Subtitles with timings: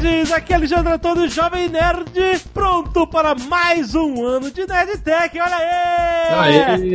[0.00, 0.32] Nerds!
[0.32, 5.68] Aqui é Alexandre Antônio, Jovem Nerd, pronto para mais um ano de Nerdtech, olha aí!
[6.30, 6.94] Aê!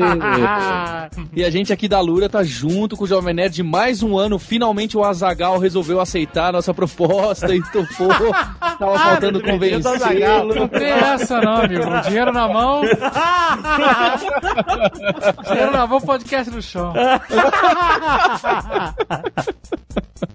[1.34, 4.38] e a gente aqui da Lura tá junto com o Jovem Nerd mais um ano.
[4.40, 8.10] Finalmente o Azagal resolveu aceitar a nossa proposta e topou.
[8.60, 10.56] Tava faltando convencê-lo.
[10.56, 11.84] Não tem essa não, amigo.
[12.08, 12.82] Dinheiro na mão.
[15.48, 16.94] Dinheiro na mão, podcast no chão.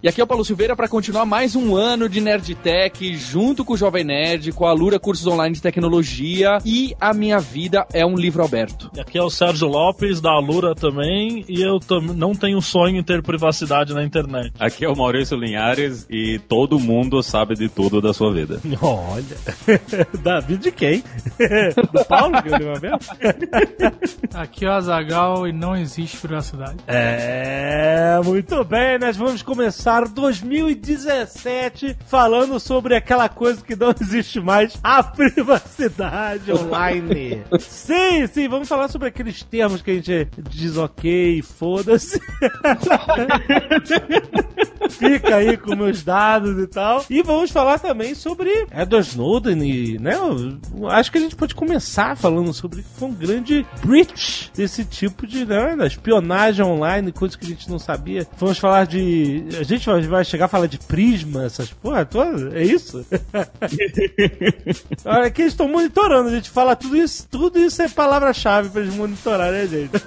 [0.02, 2.20] E aqui é o Paulo Silveira para continuar mais um ano de
[2.58, 7.14] Nerdtech junto com o Jovem Nerd, com a Lura Cursos Online de Tecnologia e A
[7.14, 8.90] Minha Vida é um Livro Aberto.
[8.94, 11.78] E aqui é o Sérgio Lopes, da Lura também, e eu
[12.14, 14.52] não tenho sonho em ter privacidade na internet.
[14.58, 18.60] Aqui é o Maurício Linhares e todo mundo sabe de tudo da sua vida.
[18.82, 19.24] Olha,
[20.20, 21.02] Davi de quem?
[21.92, 23.06] Do Paulo que eu livro aberto?
[24.34, 26.76] Aqui é o Azagal e não existe privacidade.
[26.86, 34.78] É, muito bem, nós vamos começar 2017 falando sobre aquela coisa que não existe mais,
[34.82, 37.42] a privacidade online.
[37.58, 42.20] sim, sim, vamos falar sobre aqueles termos que a gente diz ok, foda-se.
[44.90, 47.04] Fica aí com meus dados e tal.
[47.08, 50.16] E vamos falar também sobre Edward Snowden e, né?
[50.90, 55.44] Acho que a gente pode começar falando sobre foi um grande breach desse tipo de,
[55.44, 58.26] né, espionagem online, coisas que a gente não sabia.
[58.38, 62.52] Vamos falar de a gente vai chegar a falar de prisma, essas porra todas?
[62.54, 63.04] É isso?
[65.04, 68.80] Olha, aqui eles estão monitorando, a gente fala tudo isso, tudo isso é palavra-chave pra
[68.82, 70.02] eles monitorarem, né, gente?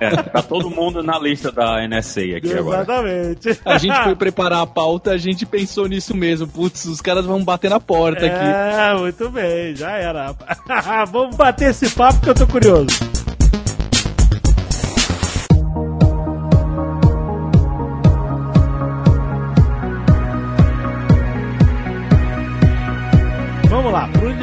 [0.00, 2.58] É, tá todo mundo na lista da NSA aqui Exatamente.
[2.58, 2.82] agora.
[2.82, 3.60] Exatamente.
[3.64, 6.46] A gente foi preparar a pauta, a gente pensou nisso mesmo.
[6.46, 8.44] Putz, os caras vão bater na porta é, aqui.
[8.44, 10.34] É, muito bem, já era.
[11.10, 13.15] Vamos bater esse papo que eu tô curioso.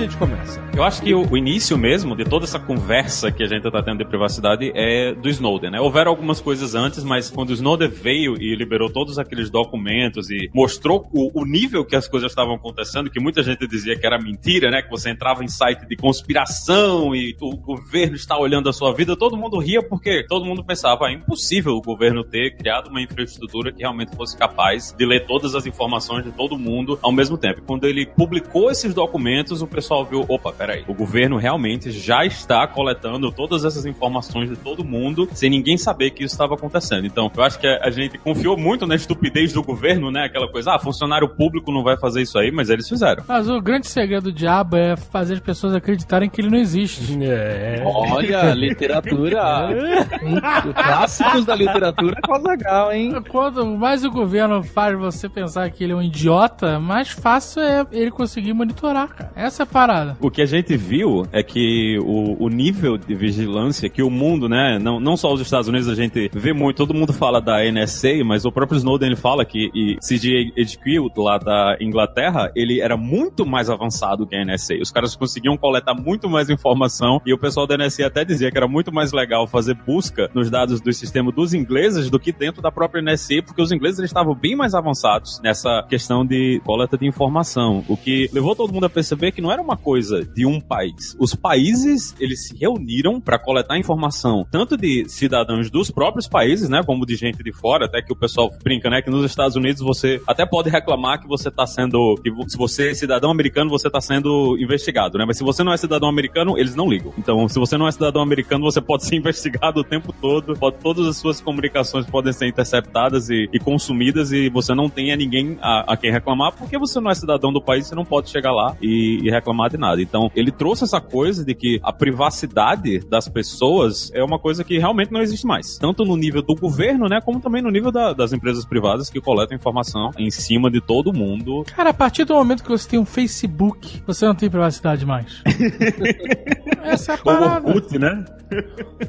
[0.03, 0.61] Gente começa?
[0.75, 3.81] Eu acho que o, o, início mesmo de toda essa conversa que a gente está
[3.81, 5.79] tendo de privacidade é do Snowden, né?
[5.79, 10.49] Houveram algumas coisas antes, mas quando o Snowden veio e liberou todos aqueles documentos e
[10.53, 14.19] mostrou o, o nível que as coisas estavam acontecendo, que muita gente dizia que era
[14.19, 14.81] mentira, né?
[14.81, 19.15] Que você entrava em site de conspiração e o governo está olhando a sua vida,
[19.15, 23.71] todo mundo ria porque todo mundo pensava, é impossível o governo ter criado uma infraestrutura
[23.71, 27.61] que realmente fosse capaz de ler todas as informações de todo mundo ao mesmo tempo.
[27.65, 32.65] Quando ele publicou esses documentos, o pessoal viu, opa, peraí, o governo realmente já está
[32.65, 37.05] coletando todas essas informações de todo mundo sem ninguém saber que isso estava acontecendo.
[37.05, 40.25] Então, eu acho que a gente confiou muito na estupidez do governo, né?
[40.25, 43.23] Aquela coisa, ah, funcionário público não vai fazer isso aí, mas eles fizeram.
[43.27, 47.17] Mas o grande segredo do diabo é fazer as pessoas acreditarem que ele não existe.
[47.21, 47.83] É.
[47.85, 49.41] Olha, literatura.
[50.73, 53.13] Clássicos da literatura com legal, hein?
[53.29, 57.85] Quanto mais o governo faz você pensar que ele é um idiota, mais fácil é
[57.91, 59.31] ele conseguir monitorar, cara.
[59.35, 60.17] Essa é a parada.
[60.21, 64.47] O que a gente viu é que o, o nível de vigilância que o mundo,
[64.47, 67.59] né, não, não só os Estados Unidos, a gente vê muito, todo mundo fala da
[67.69, 72.95] NSA, mas o próprio Snowden ele fala que e CGHQ lá da Inglaterra, ele era
[72.95, 74.75] muito mais avançado que a NSA.
[74.81, 78.57] Os caras conseguiam coletar muito mais informação e o pessoal da NSA até dizia que
[78.57, 82.61] era muito mais legal fazer busca nos dados do sistema dos ingleses do que dentro
[82.61, 86.97] da própria NSA, porque os ingleses eles estavam bem mais avançados nessa questão de coleta
[86.97, 90.45] de informação, o que levou todo mundo a perceber que não era uma coisa de
[90.45, 91.15] um país.
[91.19, 96.81] Os países, eles se reuniram para coletar informação, tanto de cidadãos dos próprios países, né,
[96.85, 99.81] como de gente de fora, até que o pessoal brinca, né, que nos Estados Unidos
[99.81, 103.89] você até pode reclamar que você tá sendo, que se você é cidadão americano, você
[103.89, 107.13] tá sendo investigado, né, mas se você não é cidadão americano, eles não ligam.
[107.17, 110.77] Então, se você não é cidadão americano, você pode ser investigado o tempo todo, pode,
[110.77, 115.15] todas as suas comunicações podem ser interceptadas e, e consumidas e você não tem a
[115.15, 118.29] ninguém a, a, quem reclamar, porque você não é cidadão do país, você não pode
[118.29, 120.01] chegar lá e, e reclamar de nada.
[120.01, 124.77] Então, ele trouxe essa coisa de que a privacidade das pessoas é uma coisa que
[124.77, 125.77] realmente não existe mais.
[125.77, 129.21] Tanto no nível do governo, né, como também no nível da, das empresas privadas que
[129.21, 131.63] coletam informação em cima de todo mundo.
[131.75, 135.41] Cara, a partir do momento que você tem um Facebook, você não tem privacidade mais.
[136.83, 137.67] Essa é a parada.
[137.67, 138.25] Ou Orkut, né?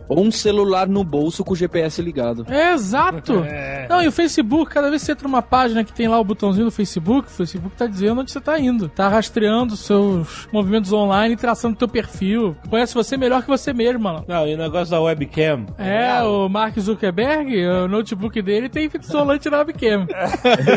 [0.08, 2.44] Ou um celular no bolso com o GPS ligado.
[2.48, 3.44] É, exato.
[3.54, 3.86] É.
[3.88, 6.24] Não, e o Facebook, cada vez que você entra numa página que tem lá o
[6.24, 8.88] botãozinho do Facebook, o Facebook tá dizendo onde você tá indo.
[8.88, 12.56] Tá rastreando seus movimentos online, traçando teu perfil.
[12.68, 14.24] Conhece você melhor que você mesmo, mano.
[14.26, 15.66] Não, e o negócio da webcam.
[15.78, 20.06] É, o Mark Zuckerberg, o notebook dele tem fita isolante na webcam.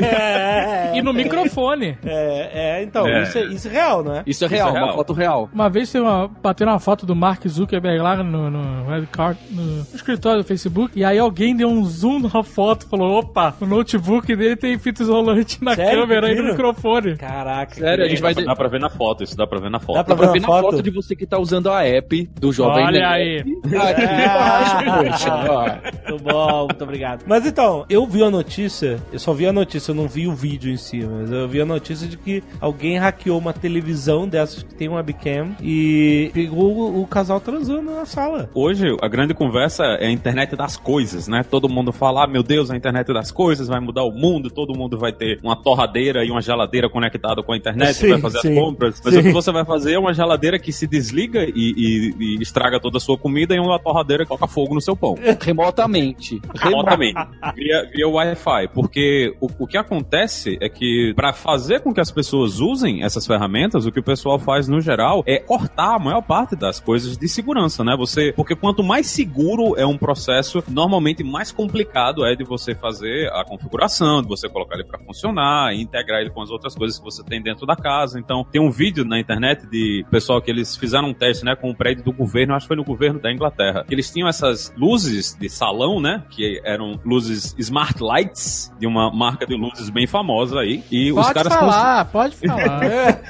[0.08, 1.98] É, e no microfone.
[2.06, 3.24] é, é, então, É.
[3.24, 4.24] Isso, é, isso é real, né?
[4.26, 4.86] Isso é real, é real.
[4.86, 5.50] uma foto real.
[5.54, 9.62] Uma vez tem uma, bateram uma foto do Mark Zuckerberg lá no, no webcard, no,
[9.64, 13.54] no escritório do Facebook, e aí alguém deu um zoom na foto e falou: opa,
[13.60, 16.02] o notebook dele tem fita isolante na Sério?
[16.02, 17.18] câmera e no microfone.
[17.18, 17.76] Caraca.
[17.76, 18.34] Sério, a gente vai...
[18.34, 19.96] Dá pra ver na foto, isso dá pra ver na foto.
[19.96, 20.72] Dá pra Dá pra ver ver na na foto?
[20.72, 23.06] foto de você que tá usando a app do Jovem Olha Nerd.
[23.14, 23.40] aí.
[23.40, 25.34] Aqui embaixo, poxa.
[25.50, 26.07] ó.
[26.22, 27.24] Muito bom, muito obrigado.
[27.28, 30.34] Mas então, eu vi a notícia, eu só vi a notícia, eu não vi o
[30.34, 34.64] vídeo em si, mas eu vi a notícia de que alguém hackeou uma televisão dessas
[34.64, 38.50] que tem um webcam e pegou o, o casal transando na sala.
[38.54, 41.44] Hoje, a grande conversa é a internet das coisas, né?
[41.50, 44.78] Todo mundo fala, ah, meu Deus, a internet das coisas vai mudar o mundo, todo
[44.78, 48.40] mundo vai ter uma torradeira e uma geladeira conectada com a internet, Sim, vai fazer
[48.40, 48.50] sim.
[48.50, 49.02] as compras.
[49.04, 49.20] Mas Sim.
[49.20, 52.80] o que você vai fazer é uma geladeira que se desliga e, e- e estraga
[52.80, 55.16] toda a sua comida e uma torradeira que coloca fogo no seu pão.
[55.42, 56.07] Remotamente.
[56.56, 57.20] Remotamente,
[57.56, 62.12] via, via Wi-Fi, porque o, o que acontece é que para fazer com que as
[62.12, 66.22] pessoas usem essas ferramentas, o que o pessoal faz no geral é cortar a maior
[66.22, 67.96] parte das coisas de segurança, né?
[67.98, 73.32] Você, porque quanto mais seguro é um processo, normalmente mais complicado é de você fazer
[73.34, 76.98] a configuração, de você colocar ele para funcionar, e integrar ele com as outras coisas
[76.98, 78.20] que você tem dentro da casa.
[78.20, 81.70] Então, tem um vídeo na internet de pessoal que eles fizeram um teste, né, com
[81.70, 83.84] o prédio do governo, acho que foi no governo da Inglaterra.
[83.88, 89.12] que Eles tinham essas luzes de salão, né, que eram luzes smart lights de uma
[89.12, 92.82] marca de luzes bem famosa aí, e os Pode caras falar, pode falar.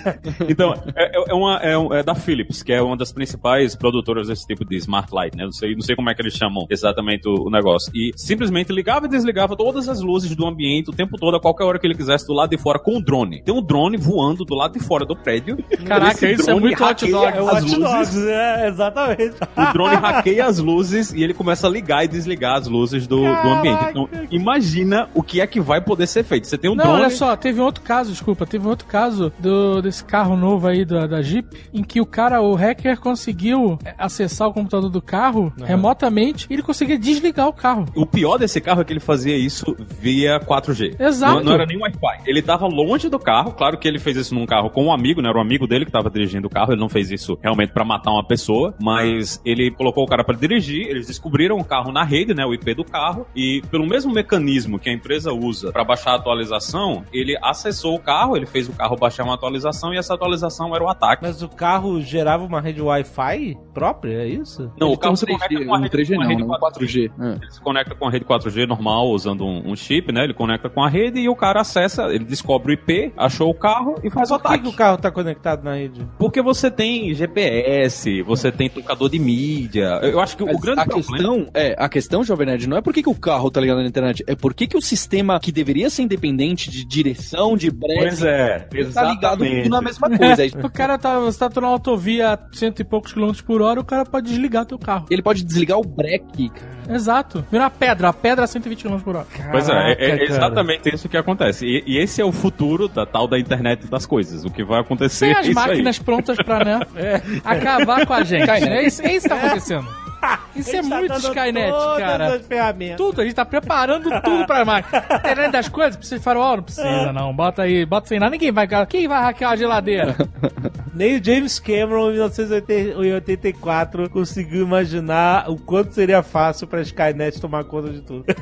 [0.50, 4.28] então, é, é- é uma, é, é da Philips, que é uma das principais produtoras
[4.28, 5.44] desse tipo de smart light, né?
[5.46, 7.92] Não sei, não sei como é que eles chamam exatamente o, o negócio.
[7.96, 11.64] E simplesmente ligava e desligava todas as luzes do ambiente o tempo todo, a qualquer
[11.64, 13.42] hora que ele quisesse, do lado de fora, com um drone.
[13.42, 15.58] Tem um drone voando do lado de fora do prédio.
[15.86, 17.38] Caraca, isso é muito hot dog.
[17.38, 17.80] É Hot.
[17.80, 19.36] Dogs, é, exatamente.
[19.56, 23.20] O drone hackeia as luzes e ele começa a ligar e desligar as luzes do,
[23.22, 23.86] do ambiente.
[23.90, 26.48] Então, imagina o que é que vai poder ser feito.
[26.48, 27.02] Você tem um Não, drone.
[27.02, 30.68] olha só, teve um outro caso, desculpa, teve um outro caso do, desse carro novo
[30.68, 34.90] aí da, da Jeep, em que o cara, o hacker, conseguiu é, acessar o computador
[34.90, 37.86] do carro remotamente e ele conseguia desligar o carro.
[37.96, 41.00] O pior desse carro é que ele fazia isso via 4G.
[41.00, 41.36] Exato.
[41.36, 42.24] Não, não era nem Wi-Fi.
[42.26, 43.52] Ele tava longe do carro.
[43.52, 45.30] Claro que ele fez isso num carro com um amigo, né?
[45.30, 46.72] Era um amigo dele que tava dirigindo o carro.
[46.72, 48.74] Ele não fez isso realmente pra matar uma pessoa.
[48.82, 50.88] Mas ele colocou o cara pra dirigir.
[50.88, 52.46] Eles descobriram o carro na rede, né?
[52.46, 53.28] O IP do carro.
[53.36, 58.00] E pelo mesmo mecanismo que a empresa usa pra baixar a atualização, ele acessou o
[58.00, 58.38] carro.
[58.38, 59.94] Ele fez o carro baixar uma atualização.
[59.94, 61.24] E essa atualização era o ataque.
[61.24, 64.72] Mas o carro gerava uma rede Wi-Fi própria, é isso?
[64.80, 66.30] Não, o Ele carro tem se conecta com a um rede, 3G com a não,
[66.30, 66.48] rede né?
[66.48, 67.12] Um 4G.
[67.20, 67.44] É.
[67.44, 70.24] Ele se conecta com a rede 4G normal, usando um, um chip, né?
[70.24, 73.54] Ele conecta com a rede e o cara acessa, ele descobre o IP, achou o
[73.54, 74.64] carro e faz o Por que, ataque.
[74.64, 76.08] que o carro tá conectado na rede?
[76.18, 80.00] Porque você tem GPS, você tem tocador de mídia.
[80.04, 81.18] Eu acho que o Mas grande a problema...
[81.18, 83.78] questão é, a questão, Jovem Nerd, não é por que, que o carro tá ligado
[83.78, 87.72] na internet, é por que, que o sistema que deveria ser independente de direção, de
[87.72, 90.42] break, Pois é, tá ligado na mesma coisa.
[90.42, 93.80] Aí O cara tá, você tá na autovia a cento e poucos quilômetros por hora,
[93.80, 95.06] o cara pode desligar teu carro.
[95.10, 96.78] Ele pode desligar o break, cara.
[96.90, 97.46] Exato.
[97.52, 99.28] Vira uma pedra, a pedra a 120 km por hora.
[99.52, 100.24] Pois é, é, é Caraca, cara.
[100.24, 101.66] exatamente isso que acontece.
[101.66, 104.46] E, e esse é o futuro da tal da internet das coisas.
[104.46, 106.80] O que vai acontecer Tem é as isso máquinas prontas pra, né,
[107.44, 108.48] acabar com a gente.
[108.48, 108.70] Skynet.
[108.70, 109.88] É isso, é isso que tá acontecendo.
[110.56, 112.36] Isso é tá muito Skynet, todas cara.
[112.36, 112.98] as ferramentas.
[112.98, 115.06] Tudo, a gente tá preparando tudo pra máquina.
[115.18, 116.58] Internet das coisas, precisa de farol?
[116.58, 117.34] Não precisa, não.
[117.34, 118.32] Bota aí, bota sem nada.
[118.32, 118.68] Ninguém vai.
[118.88, 120.16] Quem vai hackear a geladeira?
[120.98, 127.64] Nem o James Cameron, em 1984, conseguiu imaginar o quanto seria fácil pra Skynet tomar
[127.66, 128.26] conta de tudo.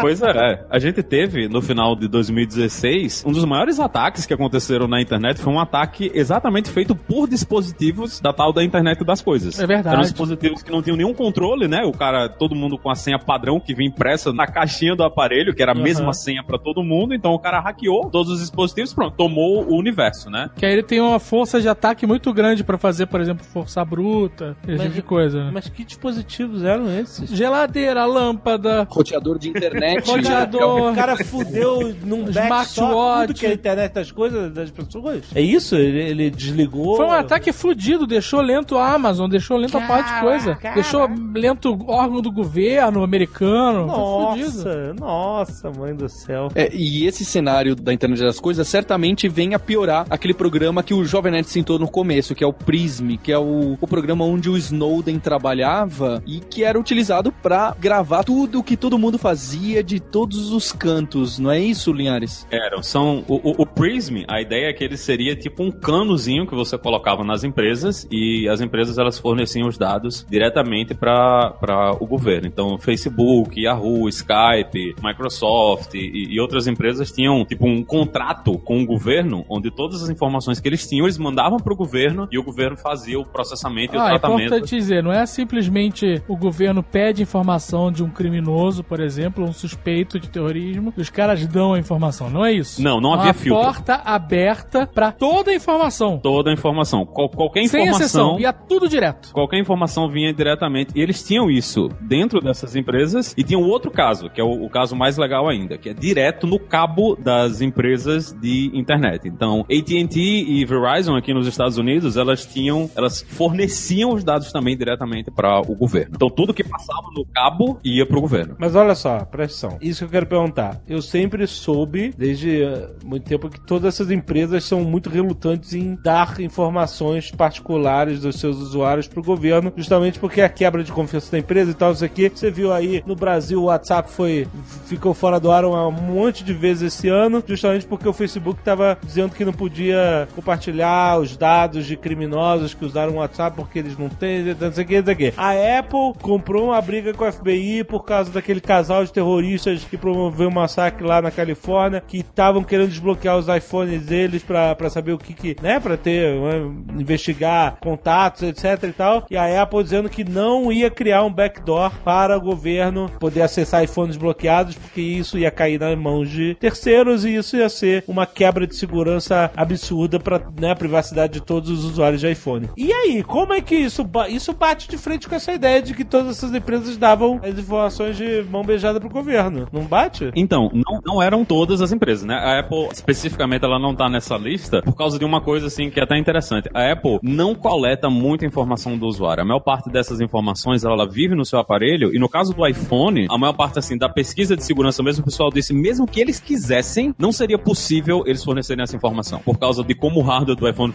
[0.00, 4.86] Pois é, a gente teve no final de 2016 um dos maiores ataques que aconteceram
[4.88, 9.58] na internet foi um ataque exatamente feito por dispositivos da tal da internet das coisas.
[9.60, 9.94] É verdade.
[9.94, 11.82] Eram dispositivos que não tinham nenhum controle, né?
[11.84, 15.54] O cara, todo mundo com a senha padrão que vinha impressa na caixinha do aparelho,
[15.54, 15.82] que era a Uhum.
[15.82, 17.14] mesma senha pra todo mundo.
[17.14, 20.50] Então o cara hackeou todos os dispositivos, pronto, tomou o universo, né?
[20.56, 23.84] que aí ele tem uma força de ataque muito grande pra fazer, por exemplo, força
[23.84, 25.44] bruta, esse Mas- tipo de coisa.
[25.44, 25.50] né?
[25.52, 27.30] Mas que dispositivos eram esses?
[27.30, 30.06] Geladeira, lâmpada, Roteador de internet.
[30.10, 30.92] roteador.
[30.92, 33.26] O cara fudeu num Smartwatch.
[33.28, 35.22] tudo que é a internet das coisas das pessoas?
[35.34, 35.74] É isso?
[35.76, 36.96] Ele, ele desligou?
[36.96, 40.54] Foi um ataque fudido, deixou lento a Amazon, deixou lento a parte de coisa.
[40.56, 40.74] Caraca.
[40.74, 43.86] Deixou lento o órgão do governo americano.
[43.86, 46.48] Nossa, nossa, mãe do céu.
[46.54, 50.94] É, e esse cenário da internet das coisas certamente vem a piorar aquele programa que
[50.94, 53.86] o Jovem Nerd se citou no começo, que é o Prism, que é o, o
[53.86, 58.98] programa onde o Snowden trabalhava e que era utilizado pra gravar tudo o que todo
[58.98, 62.46] mundo fazia de todos os cantos, não é isso, Linhares?
[62.50, 66.46] Eram, são o, o, o Prism, a ideia é que ele seria tipo um canozinho
[66.46, 72.06] que você colocava nas empresas e as empresas elas forneciam os dados diretamente para o
[72.06, 72.48] governo.
[72.48, 78.86] Então, Facebook, Yahoo, Skype, Microsoft e, e outras empresas tinham tipo um contrato com o
[78.86, 82.42] governo onde todas as informações que eles tinham eles mandavam para o governo e o
[82.42, 84.42] governo fazia o processamento e o Ah, é tratamento.
[84.46, 89.52] importante dizer, não é simplesmente o governo pede informação de um criminoso, por exemplo, um
[89.52, 92.30] suspeito de terrorismo, e os caras dão a informação.
[92.30, 92.82] Não é isso.
[92.82, 93.64] Não, não É havia uma filtro.
[93.64, 96.18] porta aberta pra toda a informação.
[96.18, 98.40] Toda a informação, Qual- qualquer Sem informação exceção.
[98.40, 99.30] Ia tudo direto.
[99.32, 100.92] Qualquer informação vinha diretamente.
[100.94, 103.34] E eles tinham isso dentro dessas empresas.
[103.36, 105.94] E tinha um outro caso, que é o, o caso mais legal ainda, que é
[105.94, 109.28] direto no cabo das empresas de internet.
[109.28, 114.76] Então, AT&T e Verizon aqui nos Estados Unidos, elas tinham, elas forneciam os dados também
[114.76, 116.12] diretamente para o governo.
[116.14, 118.56] Então, tudo que passava no cabo ia para o governo.
[118.58, 119.78] Mas olha só, atenção.
[119.80, 120.80] Isso que eu quero perguntar.
[120.88, 125.96] Eu sempre soube, desde eh, muito tempo, que todas essas empresas são muito relutantes em
[126.02, 131.38] dar informações particulares dos seus usuários pro governo, justamente porque a quebra de confiança da
[131.38, 132.28] empresa e tal, isso aqui.
[132.28, 134.46] Você viu aí no Brasil o WhatsApp foi
[134.86, 138.98] ficou fora do ar um monte de vezes esse ano, justamente porque o Facebook estava
[139.02, 143.96] dizendo que não podia compartilhar os dados de criminosos que usaram o WhatsApp porque eles
[143.96, 145.34] não têm, não sei o que, não sei o que.
[145.36, 149.96] A Apple comprou uma briga com a FBI por causa daquele casal de terroristas que
[149.96, 155.12] promoveu um massacre lá na Califórnia, que estavam querendo desbloquear os iPhones deles pra saber
[155.12, 159.26] o que que, né, pra ter, né, investigar contatos, etc e tal.
[159.30, 163.84] E a Apple dizendo que não ia criar um backdoor para o governo poder acessar
[163.84, 168.26] iPhones bloqueados, porque isso ia cair nas mãos de terceiros e isso ia ser uma
[168.26, 170.76] quebra de segurança absurda para né, a
[171.12, 172.68] privacidade de todos os usuários de iPhone.
[172.76, 175.94] E aí, como é que isso, ba- isso bate de frente com essa ideia de
[175.94, 179.68] que todas essas empresas davam as informações de mão beijada pro governo?
[179.72, 180.30] Não bate?
[180.34, 182.34] Então, não, não eram todas as empresas, né?
[182.34, 186.00] A Apple, especificamente, ela não tá nessa lista por causa de uma coisa, assim, que
[186.00, 186.68] é até interessante.
[186.74, 189.42] A Apple não coleta muita informação do usuário.
[189.42, 193.26] A maior parte dessas informações, ela, vive no seu aparelho, e no caso do iPhone,
[193.30, 196.40] a maior parte, assim, da pesquisa de segurança mesmo, o pessoal disse, mesmo que eles
[196.40, 199.40] quisessem, não seria possível eles fornecerem essa informação.
[199.40, 200.92] Por causa de como o hardware do iPhone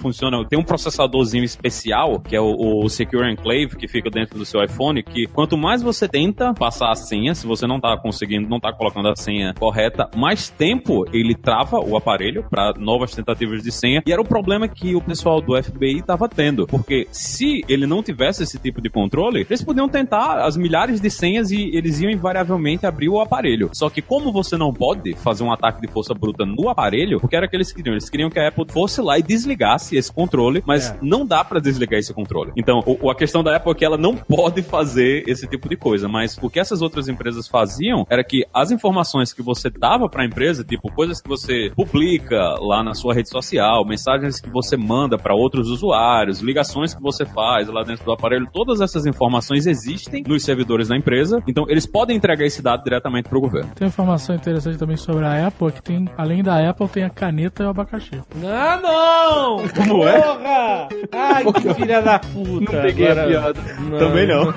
[0.50, 4.64] tem um processadorzinho especial, que é o, o Secure Enclave, que fica dentro do seu
[4.64, 8.60] iPhone, que quanto mais você tenta passar a senha, se você não tá conseguindo, não
[8.60, 13.72] tá colocando a senha correta, mais tempo ele trava o aparelho para novas tentativas de
[13.72, 14.02] senha.
[14.06, 18.04] E era o problema que o pessoal do FBI tava tendo, porque se ele não
[18.04, 22.12] tivesse esse tipo de controle, eles podiam tentar as milhares de senhas e eles iam
[22.12, 23.70] invariavelmente abrir o aparelho.
[23.74, 27.28] Só que como você não pode fazer um ataque de força bruta no aparelho, o
[27.28, 27.94] que era que eles queriam?
[27.94, 30.98] Eles queriam que a Apple fosse lá e desligasse esse controle, mas É.
[31.01, 32.51] não dá pra desligar esse controle.
[32.58, 35.75] Então, o- a questão da Apple é que ela não pode fazer esse tipo de
[35.75, 40.08] coisa, mas o que essas outras empresas faziam era que as informações que você dava
[40.10, 44.77] pra empresa, tipo coisas que você publica lá na sua rede social, mensagens que você
[44.77, 49.66] manda pra outros usuários, ligações que você faz lá dentro do aparelho, todas essas informações
[49.66, 53.72] existem nos servidores da empresa, então eles podem entregar esse dado diretamente pro governo.
[53.75, 57.10] Tem uma informação interessante também sobre a Apple, que tem, além da Apple, tem a
[57.10, 58.22] caneta e o abacaxi.
[58.44, 59.58] Ah, não!
[59.88, 60.22] Como é?
[60.22, 60.88] Porra!
[61.12, 62.74] Ai, que filha da puta!
[62.75, 63.62] Não peguei a Agora- piada.
[64.00, 64.53] Também não.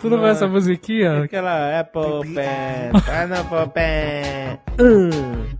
[0.00, 1.24] Tu não conhece essa musiquinha?
[1.24, 5.10] Aquela Apple Pen, Pineapple Pen, hum,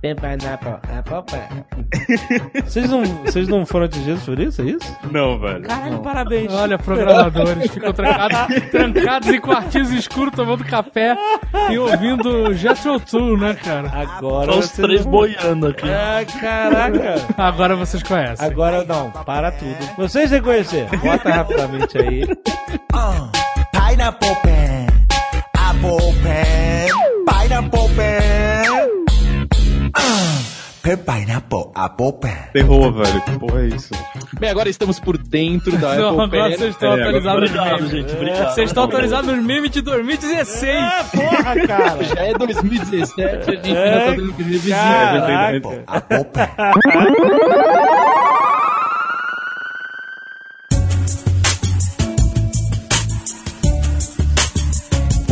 [0.00, 2.62] Pen Pineapple, Apple Pen.
[2.64, 4.96] Vocês não, vocês não foram atingidos por isso, é isso?
[5.10, 5.62] Não, velho.
[5.62, 6.52] Caralho, parabéns.
[6.52, 11.16] Olha, programadores ficam trancados, trancados em quartinhos escuros tomando café
[11.70, 13.90] e ouvindo Jethro Tull, né, cara?
[13.92, 15.88] Agora Só os três vão- boiando aqui.
[15.90, 17.14] Ah, caraca.
[17.36, 18.46] Agora vocês conhecem.
[18.46, 19.76] Agora não, para tudo.
[19.96, 20.86] Vocês têm que conhecer.
[20.98, 22.22] Bota rapidamente aí.
[22.24, 23.30] Uh,
[23.72, 24.86] pineapple pen,
[25.54, 26.88] apple pen,
[27.26, 28.98] pineapple pen.
[30.80, 32.36] Pen, pineapple, apple pen.
[32.52, 33.20] Terror, velho.
[33.22, 33.92] Que porra é isso?
[34.38, 36.56] Bem, agora estamos por dentro da Não, Apple agora Pen.
[36.58, 37.90] vocês estão É, atualizados nos memes.
[37.90, 38.12] gente.
[38.14, 38.54] Obrigado.
[38.54, 40.76] Vocês estão atualizados nos memes de 2016.
[40.78, 42.04] Ah, porra, cara.
[42.04, 44.76] Já é 2017, a gente É, ainda tá dando que revisita.
[44.76, 45.82] Caraca.
[45.88, 46.48] Apple pen.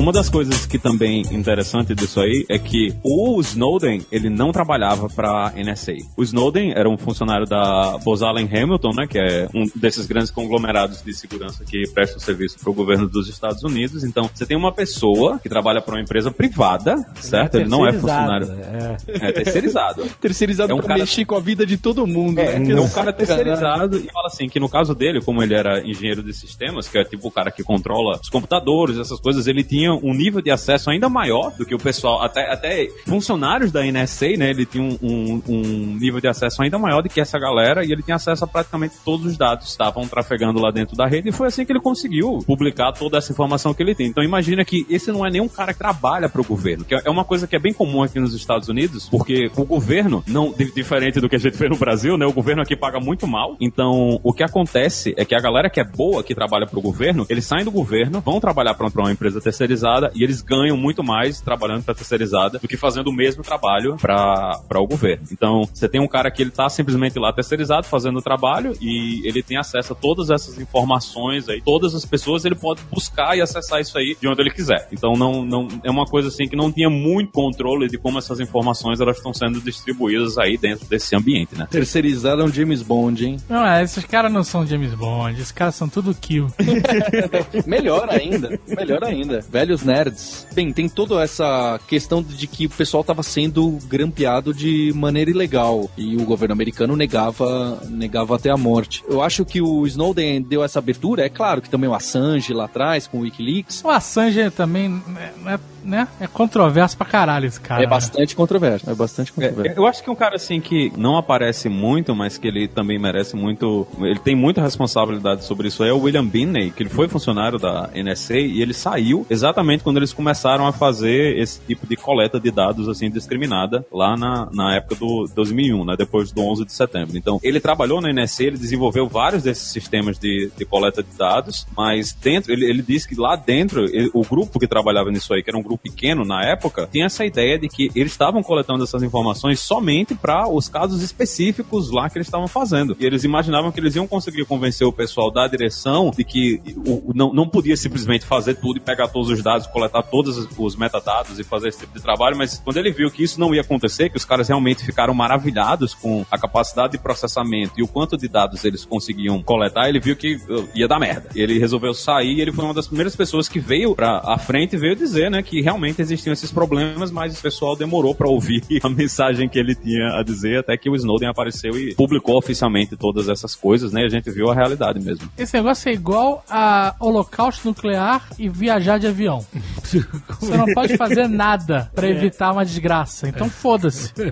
[0.07, 4.53] Uma das coisas que também é interessante disso aí é que o Snowden, ele não
[4.53, 5.95] trabalhava pra NSA.
[6.17, 11.03] O Snowden era um funcionário da Allen Hamilton, né, que é um desses grandes conglomerados
[11.03, 14.05] de segurança que prestam serviço pro governo dos Estados Unidos.
[14.05, 17.57] Então, você tem uma pessoa que trabalha para uma empresa privada, certo?
[17.57, 18.47] Ele não é funcionário.
[18.53, 18.97] É.
[19.09, 20.05] É terceirizado.
[20.23, 22.39] Terceirizado É um cara- mexer com a vida de todo mundo.
[22.39, 22.75] É, né?
[22.75, 26.23] é um cara terceirizado e fala assim que no caso dele, como ele era engenheiro
[26.23, 29.96] de sistemas, que é tipo o cara que controla os computadores, essas coisas, ele tinha
[30.03, 34.37] um nível de acesso ainda maior do que o pessoal, até, até funcionários da NSA,
[34.37, 34.51] né?
[34.51, 37.93] Ele tinha um, um- um nível de acesso ainda maior do que essa galera e
[37.93, 41.29] ele tinha acesso a praticamente todos os dados que estavam trafegando lá dentro da rede
[41.29, 44.07] e foi assim que ele conseguiu publicar toda essa informação que ele tem.
[44.07, 47.11] Então imagina que esse não é nenhum cara que trabalha para o governo, que é
[47.11, 50.73] uma coisa que é bem comum aqui nos Estados Unidos, porque o governo, não di-
[50.73, 52.27] diferente do que a gente vê no Brasil, né?
[52.27, 53.57] O governo aqui paga muito mal.
[53.61, 56.83] Então, o que acontece é que a galera que é boa, que trabalha para o
[56.83, 61.03] governo, eles saem do governo, vão trabalhar para uma empresa terceirizada e eles ganham muito
[61.03, 65.25] mais trabalhando para terceirizada do que fazendo o mesmo trabalho para o governo.
[65.31, 69.27] Então, você tem um cara que ele tá simplesmente lá terceirizado fazendo o trabalho e
[69.27, 73.41] ele tem acesso a todas essas informações aí, todas as pessoas, ele pode buscar e
[73.41, 74.89] acessar isso aí de onde ele quiser.
[74.93, 78.41] Então, não, não é uma coisa assim que não tinha muito controle de como essas
[78.41, 81.67] informações elas estão sendo distribuídas aí dentro desse ambiente, né?
[81.71, 83.37] Terceirizado é um James Bond, hein?
[83.49, 86.49] Não, é, esses caras não são James Bond, esses caras são tudo kill.
[87.67, 89.45] Melhor ainda, melhor ainda.
[89.77, 90.47] Velhos nerds.
[90.55, 95.91] Bem, tem toda essa questão de que o pessoal estava sendo grampeado de maneira ilegal
[95.97, 99.05] e o governo americano negava, negava até a morte.
[99.09, 102.65] Eu acho que o Snowden deu essa abertura, é claro que também o Assange lá
[102.65, 107.61] atrás com o WikiLeaks O Assange também né, é, né, é controverso pra caralho esse
[107.61, 107.83] cara.
[107.83, 109.71] é bastante controverso, é bastante controverso.
[109.71, 112.99] É, eu acho que um cara assim que não aparece muito, mas que ele também
[112.99, 113.87] merece muito.
[114.01, 117.89] Ele tem muita responsabilidade sobre isso é o William Binney, que ele foi funcionário da
[117.95, 122.51] NSA e ele saiu exatamente quando eles começaram a fazer esse tipo de coleta de
[122.51, 127.17] dados assim discriminada lá na, na época do 2001, né, depois do 11 de setembro.
[127.17, 131.67] Então, ele trabalhou na NSA, ele desenvolveu vários desses sistemas de, de coleta de dados,
[131.77, 135.43] mas dentro, ele, ele disse que lá dentro, ele- o grupo que trabalhava nisso aí,
[135.43, 138.85] que era um grupo pequeno na época, tinha essa ideia de que eles estavam coletando
[138.85, 142.97] essas informações somente para os casos específicos lá que eles estavam fazendo.
[142.99, 147.13] E eles imaginavam que eles iam conseguir convencer o pessoal da direção de que o,
[147.15, 150.77] não, não podia simplesmente fazer tudo e pegar todos os dados, coletar todos os- os
[150.77, 153.61] metadados e fazer esse tipo de trabalho, mas quando ele viu que isso não ia
[153.61, 158.17] acontecer, que os caras realmente ficaram maravilhados com a capacidade de processamento e o quanto
[158.17, 161.29] de dados eles conseguiam coletar, ele viu que uh, ia dar merda.
[161.35, 164.75] Ele resolveu sair e ele foi uma das primeiras pessoas que veio pra a frente
[164.75, 168.63] e veio dizer, né, que realmente existiam esses problemas, mas o pessoal demorou pra ouvir
[168.85, 172.97] a mensagem que ele tinha a dizer, até que o Snowden apareceu e publicou oficialmente
[172.97, 175.29] todas essas coisas, né, e a gente viu a realidade mesmo.
[175.37, 179.45] Esse negócio é igual a holocausto nuclear e viajar de avião.
[180.39, 183.29] Você não pode fazer nada pra evitar uma desgraça.
[183.29, 184.13] Então foda-se.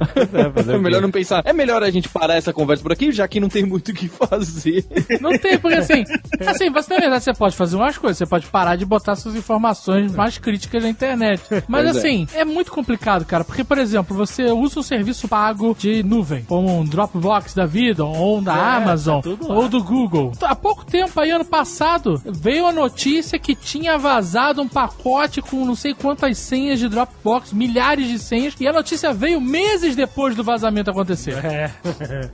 [0.74, 1.42] É melhor não pensar.
[1.44, 3.94] É melhor a gente parar essa conversa por aqui, já que não tem muito o
[3.94, 4.84] que fazer.
[5.20, 6.04] Não tem, porque assim,
[6.46, 9.34] assim, você na verdade você pode fazer umas coisas, você pode parar de botar suas
[9.34, 11.13] informações mais críticas na internet.
[11.68, 11.98] Mas Pois é.
[11.98, 12.44] assim, é.
[12.44, 16.84] muito complicado, cara, porque, por exemplo, você usa um serviço pago de nuvem, como um
[16.84, 20.32] Dropbox da vida, ou um da É, Amazon, tá ou do Google.
[20.42, 25.64] Há pouco tempo aí, ano passado, veio a notícia que tinha vazado um pacote com
[25.64, 30.34] não sei quantas senhas de Dropbox, milhares de senhas, e a notícia veio meses depois
[30.34, 31.34] do vazamento acontecer.
[31.44, 31.70] É.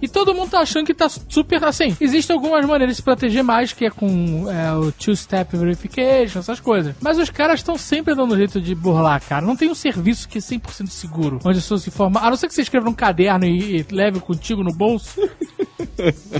[0.00, 1.96] E todo mundo tá achando que tá super assim.
[2.00, 6.60] Existem algumas maneiras de se proteger mais, que é com é, o two-step verification, essas
[6.60, 6.94] coisas.
[7.00, 9.44] Mas os caras estão sempre dando jeito de burlar, cara.
[9.44, 12.22] Não tem um serviço que é 100% seguro, onde as pessoas se informam.
[12.22, 15.20] A não ser que você escreva num caderno e, e leve contigo no bolso.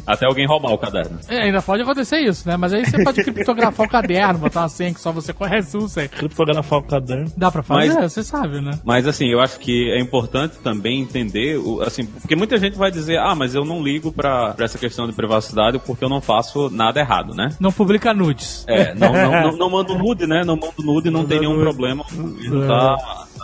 [0.07, 1.19] Até alguém roubar o caderno.
[1.29, 2.57] É, ainda pode acontecer isso, né?
[2.57, 5.89] Mas aí você pode criptografar o caderno, botar uma senha que só você conhece um
[5.89, 6.09] senha.
[6.09, 7.31] Criptografar o caderno.
[7.37, 7.95] Dá pra fazer?
[7.95, 8.73] Mas- Você sabe, né?
[8.85, 12.91] Mas assim, eu acho que é importante também entender, o- assim, porque muita gente vai
[12.91, 16.21] dizer, ah, mas eu não ligo pra, pra essa questão de privacidade porque eu não
[16.21, 17.49] faço nada errado, né?
[17.61, 18.65] Não publica nudes.
[18.69, 20.43] É, não, não, não, não mando nude, né?
[20.45, 22.05] Não mando nude, não tem nenhum problema.
[22.13, 22.97] Não tá,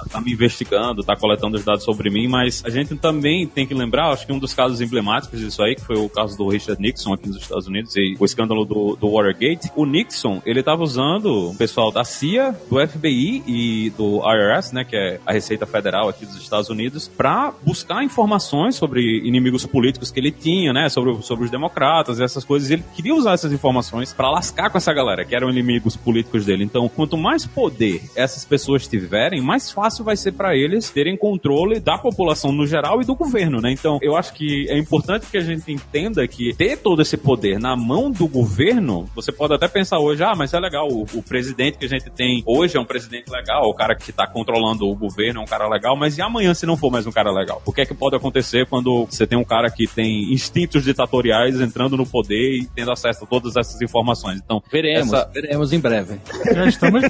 [0.05, 3.75] tá me investigando, tá coletando os dados sobre mim, mas a gente também tem que
[3.75, 6.81] lembrar, acho que um dos casos emblemáticos disso aí, que foi o caso do Richard
[6.81, 10.83] Nixon aqui nos Estados Unidos e o escândalo do, do Watergate, o Nixon, ele tava
[10.83, 15.67] usando o pessoal da CIA, do FBI e do IRS, né, que é a Receita
[15.67, 20.89] Federal aqui dos Estados Unidos, pra buscar informações sobre inimigos políticos que ele tinha, né,
[20.89, 22.71] sobre, sobre os democratas e essas coisas.
[22.71, 26.65] Ele queria usar essas informações pra lascar com essa galera, que eram inimigos políticos dele.
[26.65, 31.17] Então, quanto mais poder essas pessoas tiverem, mais fácil fácil vai ser para eles terem
[31.17, 33.71] controle da população no geral e do governo, né?
[33.71, 37.61] Então, eu acho que é importante que a gente entenda que ter todo esse poder
[37.61, 41.23] na mão do governo, você pode até pensar hoje, ah, mas é legal, o, o
[41.23, 44.89] presidente que a gente tem hoje é um presidente legal, o cara que tá controlando
[44.89, 47.31] o governo é um cara legal, mas e amanhã se não for mais um cara
[47.31, 47.63] legal?
[47.65, 51.61] O que é que pode acontecer quando você tem um cara que tem instintos ditatoriais
[51.61, 54.41] entrando no poder e tendo acesso a todas essas informações?
[54.45, 56.19] Então, Veremos, essa- veremos em breve.
[56.53, 57.03] Já estamos,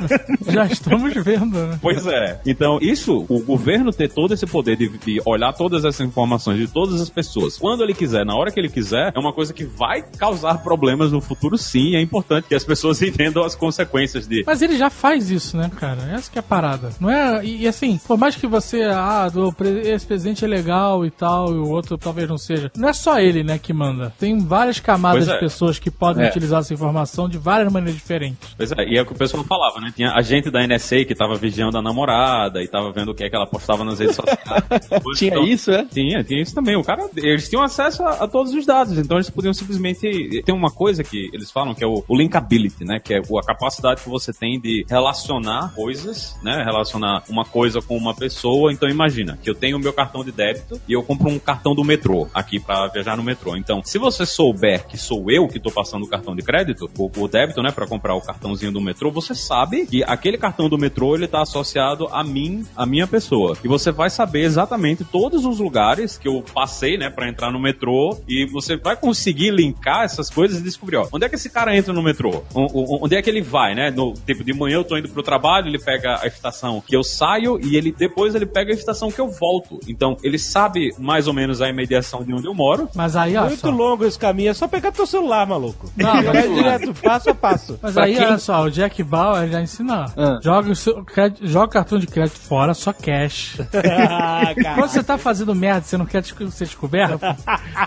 [0.52, 1.78] já estamos vendo, né?
[1.80, 2.38] Pois é.
[2.44, 6.68] Então, isso, o governo ter todo esse poder de, de olhar todas essas informações de
[6.68, 9.64] todas as pessoas, quando ele quiser, na hora que ele quiser, é uma coisa que
[9.64, 11.90] vai causar problemas no futuro, sim.
[11.90, 14.44] e É importante que as pessoas entendam as consequências de.
[14.46, 16.02] Mas ele já faz isso, né, cara?
[16.12, 16.90] Essa que é a parada.
[17.00, 17.44] Não é.
[17.44, 21.52] E, e assim, por mais que você, ah, do, esse presidente é legal e tal,
[21.52, 22.70] e o outro talvez não seja.
[22.76, 24.12] Não é só ele, né, que manda.
[24.18, 25.34] Tem várias camadas é.
[25.34, 26.28] de pessoas que podem É.
[26.28, 28.54] utilizar essa informação de várias maneiras diferentes.
[28.56, 29.92] Pois é, e é o que o pessoal falava, né?
[29.94, 33.24] Tinha a gente da NSA que tava vigiando a namorada e tava vendo o que
[33.24, 34.38] é que ela postava nas redes sociais.
[35.16, 35.84] Tinha então, isso, é?
[35.84, 36.76] Tinha, tinha isso também.
[36.76, 40.42] O cara, eles tinham acesso a, a todos os dados, então eles podiam simplesmente.
[40.44, 43.00] Tem uma coisa que eles falam que é o, o linkability, né?
[43.00, 46.62] Que é a capacidade que você tem de relacionar coisas, né?
[46.64, 48.72] Relacionar uma coisa com uma pessoa.
[48.72, 51.74] Então imagina que eu tenho o meu cartão de débito e eu compro um cartão
[51.74, 53.56] do metrô aqui pra viajar no metrô.
[53.56, 57.10] Então, se você souber que sou eu que tô passando o cartão de crédito, o,
[57.16, 57.70] o débito, né?
[57.70, 61.42] Pra comprar o cartãozinho do metrô, você sabe que aquele cartão do metrô ele tá
[61.42, 62.45] associado a mim,
[62.76, 63.56] a minha pessoa.
[63.64, 67.58] E você vai saber exatamente todos os lugares que eu passei, né, Pra entrar no
[67.58, 71.48] metrô e você vai conseguir linkar essas coisas e descobrir, ó, onde é que esse
[71.48, 72.42] cara entra no metrô?
[72.54, 73.90] Onde é que ele vai, né?
[73.90, 77.02] No tipo de manhã eu tô indo pro trabalho, ele pega a estação que eu
[77.02, 79.80] saio e ele depois ele pega a estação que eu volto.
[79.88, 82.88] Então, ele sabe mais ou menos a imediação de onde eu moro.
[82.94, 83.70] Mas aí, olha Muito só.
[83.70, 85.90] longo esse caminho, é só pegar teu celular, maluco.
[85.96, 87.78] Não, Vai mas- direto, passo a passo.
[87.82, 90.06] Mas Pra aí, quem- olha só, o Jack Bauer já ensina.
[90.16, 90.38] Ah.
[90.42, 91.04] Joga, o seu
[91.42, 93.58] joga o cartão de crédito fora, só cash.
[94.10, 94.54] ah.
[94.74, 97.18] Quando você tá fazendo merda, você não quer ser descoberto,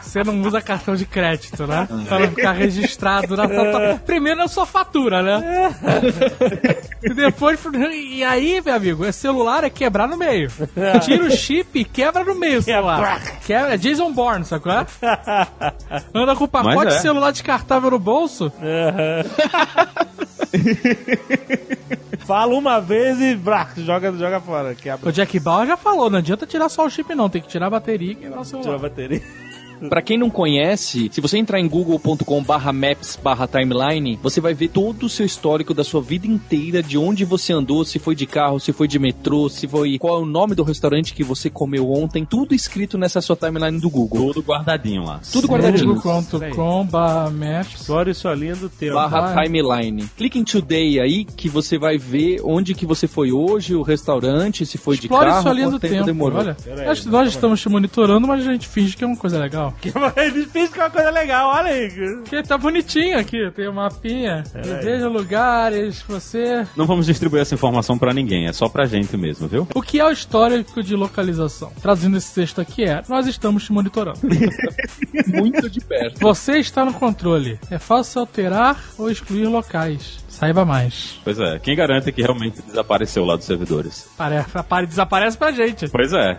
[0.01, 1.87] você não usa cartão de crédito, né?
[2.07, 3.99] Pra não ficar registrado na sua...
[4.05, 5.75] Primeiro na sua fatura, né?
[7.03, 7.59] E depois...
[7.91, 10.49] E aí, meu amigo, é celular é quebrar no meio.
[11.03, 13.21] Tira o chip e quebra no meio o celular.
[13.45, 14.71] Quebra, é Jason Bourne, sacou?
[16.13, 16.95] Anda com o pacote é.
[16.95, 18.51] de celular descartável no bolso.
[22.29, 24.75] Fala uma vez e brá, joga, joga fora.
[24.75, 27.47] Quebra O Jack Bauer já falou, não adianta tirar só o chip não, tem que
[27.47, 28.77] tirar a bateria e quebrar o tira a celular.
[28.77, 29.23] bateria.
[29.87, 34.53] Pra quem não conhece, se você entrar em google.com barra maps barra timeline, você vai
[34.53, 38.15] ver todo o seu histórico da sua vida inteira, de onde você andou, se foi
[38.15, 41.23] de carro, se foi de metrô, se foi qual é o nome do restaurante que
[41.23, 44.33] você comeu ontem, tudo escrito nessa sua timeline do Google.
[44.33, 45.21] Tudo guardadinho lá.
[45.31, 45.95] Tudo guardadinho.
[45.95, 47.81] google.com barra maps.
[47.81, 48.95] História isso ali do tempo.
[48.95, 50.09] Barra timeline.
[50.17, 54.65] Clique em Today aí que você vai ver onde que você foi hoje, o restaurante,
[54.65, 56.05] se foi de Explore carro, sua linha quanto do tempo.
[56.05, 56.39] demorou.
[56.39, 59.39] Olha, aí, nós, nós estamos te monitorando, mas a gente finge que é uma coisa
[59.39, 59.68] legal.
[60.17, 61.89] Eles fez que é uma coisa legal, olha aí.
[61.89, 64.43] Porque tá bonitinho aqui, tem um mapinha.
[64.53, 64.83] aí.
[64.83, 66.65] Veja lugares, você.
[66.75, 69.67] Não vamos distribuir essa informação pra ninguém, é só pra gente mesmo, viu?
[69.73, 71.71] O que é o histórico de localização?
[71.81, 74.19] Traduzindo esse texto aqui é: nós estamos te monitorando.
[75.27, 76.19] Muito de perto.
[76.19, 77.59] Você está no controle.
[77.69, 80.23] É fácil alterar ou excluir locais.
[80.27, 81.19] Saiba mais.
[81.23, 84.07] Pois é, quem garante que realmente desapareceu lá dos servidores?
[84.17, 85.89] Pare, pare, desaparece pra gente.
[85.89, 86.37] Pois é.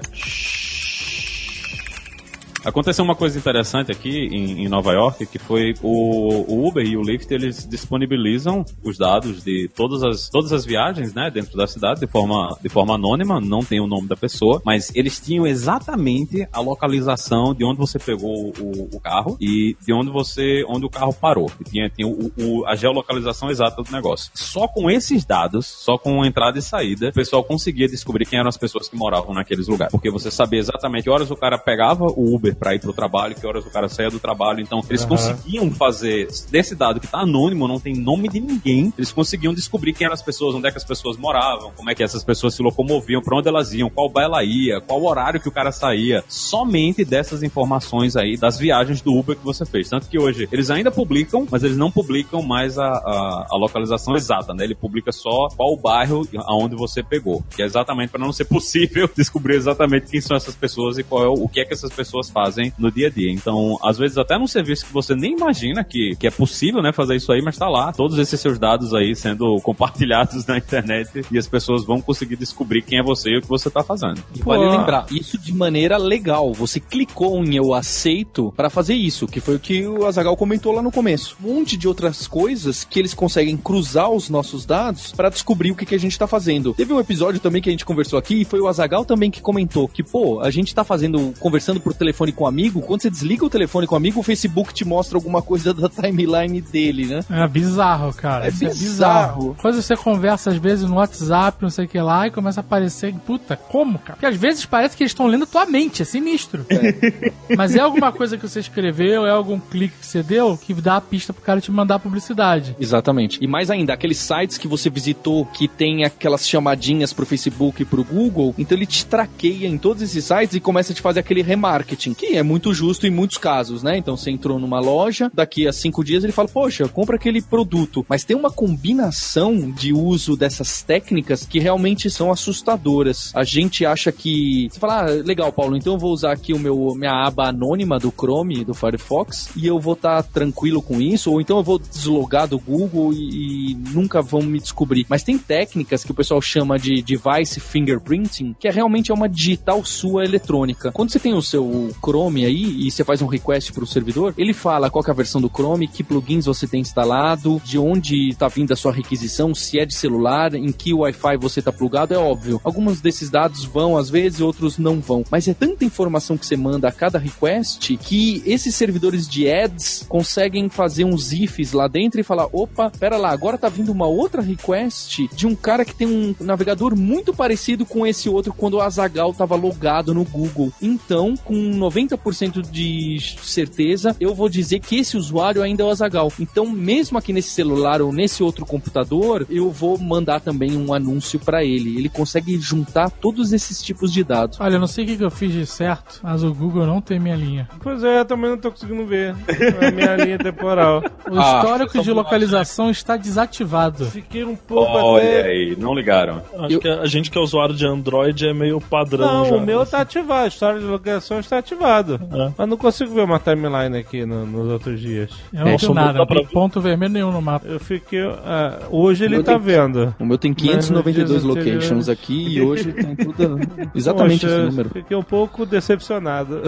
[2.64, 6.96] Aconteceu uma coisa interessante aqui em, em Nova York, que foi o, o Uber e
[6.96, 11.66] o Lyft, eles disponibilizam os dados de todas as, todas as viagens, né, dentro da
[11.66, 15.46] cidade, de forma, de forma anônima, não tem o nome da pessoa, mas eles tinham
[15.46, 20.84] exatamente a localização de onde você pegou o, o carro e de onde você, onde
[20.84, 21.50] o carro parou.
[21.60, 24.30] E tinha, tinha o, o- a geolocalização exata do negócio.
[24.34, 28.48] Só com esses dados, só com entrada e saída, o pessoal conseguia descobrir quem eram
[28.48, 29.90] as pessoas que moravam naqueles lugares.
[29.92, 33.34] Porque você sabia exatamente que horas o cara pegava o Uber pra ir pro trabalho,
[33.34, 34.60] que horas o cara saía do trabalho.
[34.60, 39.12] Então, eles conseguiam fazer, desse dado que tá anônimo, não tem nome de ninguém, eles
[39.12, 42.02] conseguiam descobrir quem eram as pessoas, onde é que as pessoas moravam, como é que
[42.02, 45.48] essas pessoas se locomoviam, pra onde elas iam, qual bairro ela ia, qual horário que
[45.48, 46.22] o cara saía.
[46.28, 49.88] Somente dessas informações aí, das viagens do Uber que você fez.
[49.88, 54.14] Tanto que hoje, eles ainda publicam, mas eles não publicam mais a, a, a localização
[54.14, 54.64] exata, né?
[54.64, 57.42] Ele publica só qual o bairro aonde você pegou.
[57.54, 61.24] Que é exatamente para não ser possível descobrir exatamente quem são essas pessoas e qual
[61.24, 63.30] é o, o que é que essas pessoas fazem fazem no dia a dia.
[63.30, 66.92] Então, às vezes, até num serviço que você nem imagina que, que é possível, né,
[66.92, 71.24] fazer isso aí, mas tá lá, todos esses seus dados aí sendo compartilhados na internet
[71.30, 74.22] e as pessoas vão conseguir descobrir quem é você e o que você tá fazendo.
[74.34, 76.52] E vale lembrar, isso de maneira legal.
[76.54, 80.72] Você clicou em eu aceito para fazer isso, que foi o que o Azagal comentou
[80.72, 81.36] lá no começo.
[81.44, 85.76] Um monte de outras coisas que eles conseguem cruzar os nossos dados para descobrir o
[85.76, 86.72] que, que a gente tá fazendo.
[86.72, 89.40] Teve um episódio também que a gente conversou aqui e foi o Azagal também que
[89.40, 93.10] comentou que, pô, a gente tá fazendo, conversando por telefone com um amigo, quando você
[93.10, 97.06] desliga o telefone com um amigo, o Facebook te mostra alguma coisa da timeline dele,
[97.06, 97.20] né?
[97.30, 98.46] É bizarro, cara.
[98.46, 99.54] É Isso bizarro.
[99.60, 102.60] Coisa que você conversa às vezes no WhatsApp, não sei o que lá, e começa
[102.60, 103.14] a aparecer.
[103.26, 104.14] Puta, como, cara?
[104.14, 106.66] Porque às vezes parece que eles estão lendo tua mente, é sinistro.
[107.56, 110.96] Mas é alguma coisa que você escreveu, é algum clique que você deu que dá
[110.96, 112.76] a pista pro cara te mandar publicidade.
[112.78, 113.38] Exatamente.
[113.40, 117.84] E mais ainda, aqueles sites que você visitou que tem aquelas chamadinhas pro Facebook e
[117.84, 121.20] pro Google, então ele te traqueia em todos esses sites e começa a te fazer
[121.20, 123.96] aquele remarketing, que é muito justo em muitos casos, né?
[123.96, 128.04] Então você entrou numa loja, daqui a cinco dias ele fala, poxa, compra aquele produto.
[128.06, 133.32] Mas tem uma combinação de uso dessas técnicas que realmente são assustadoras.
[133.34, 134.68] A gente acha que.
[134.70, 137.98] Você fala, ah, legal, Paulo, então eu vou usar aqui o meu minha aba anônima
[137.98, 141.78] do Chrome, do Firefox, e eu vou estar tranquilo com isso, ou então eu vou
[141.78, 145.06] deslogar do Google e, e nunca vão me descobrir.
[145.08, 149.28] Mas tem técnicas que o pessoal chama de device fingerprinting, que é realmente é uma
[149.28, 150.92] digital sua eletrônica.
[150.92, 154.34] Quando você tem o seu Chrome aí e você faz um request para o servidor,
[154.36, 158.30] ele fala qual é a versão do Chrome, que plugins você tem instalado, de onde
[158.30, 162.12] está vindo a sua requisição, se é de celular, em que Wi-Fi você está plugado,
[162.12, 162.60] é óbvio.
[162.64, 165.22] Alguns desses dados vão às vezes, outros não vão.
[165.30, 170.04] Mas é tanta informação que você manda a cada request que esses servidores de ads
[170.08, 174.06] conseguem fazer uns ifs lá dentro e falar: opa, pera lá, agora tá vindo uma
[174.06, 178.74] outra request de um cara que tem um navegador muito parecido com esse outro quando
[178.74, 180.72] o Azagal tava logado no Google.
[180.82, 186.32] Então, com 90% de certeza, eu vou dizer que esse usuário ainda é o Azagal.
[186.38, 191.38] Então, mesmo aqui nesse celular ou nesse outro computador, eu vou mandar também um anúncio
[191.38, 191.96] para ele.
[191.96, 194.60] Ele consegue juntar todos esses tipos de dados.
[194.60, 197.18] Olha, eu não sei o que eu fiz de certo, mas o Google não tem
[197.18, 197.68] minha linha.
[197.82, 199.34] Pois é, eu também não tô conseguindo ver
[199.80, 201.02] a minha linha temporal.
[201.30, 204.06] O Ah, histórico de localização está desativado.
[204.06, 205.48] Fiquei um pouco Olha até...
[205.48, 206.42] aí, não ligaram.
[206.58, 209.56] Acho Eu- que a gente que é usuário de Android é meio padrão Não, já.
[209.56, 211.58] o meu tá ativado, a história de localização está
[211.90, 212.20] ativado.
[212.32, 212.50] É.
[212.56, 215.30] Mas não consigo ver uma timeline aqui no- nos outros dias.
[215.52, 217.66] Eu não o meu nada, não tem ponto vermelho nenhum no mapa.
[217.66, 218.20] Eu fiquei.
[218.44, 220.14] ah, hoje ele tá tem- vendo.
[220.18, 223.58] O meu tem Mas nos 592 dias locations aqui e hoje tem tudo
[223.94, 224.90] exatamente Poxa, esse número.
[224.90, 226.62] Fiquei um pouco decepcionado.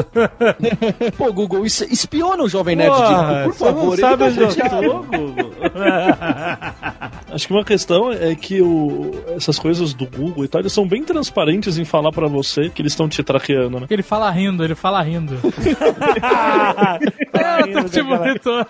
[1.16, 3.96] Pô, Google, es- espiona o Jovem Nerd Porra, por você não favor.
[3.98, 4.87] sabe ele tá onde eu chateado.
[4.87, 5.52] tô, Google?
[7.32, 10.87] Acho que uma questão é que o, essas coisas do Google e tal, eles são
[10.87, 13.87] bem transparentes em falar pra você que eles estão te traqueando, né?
[13.88, 15.35] Ele fala rindo, ele fala rindo.
[17.33, 18.67] é, eu tô te monitor.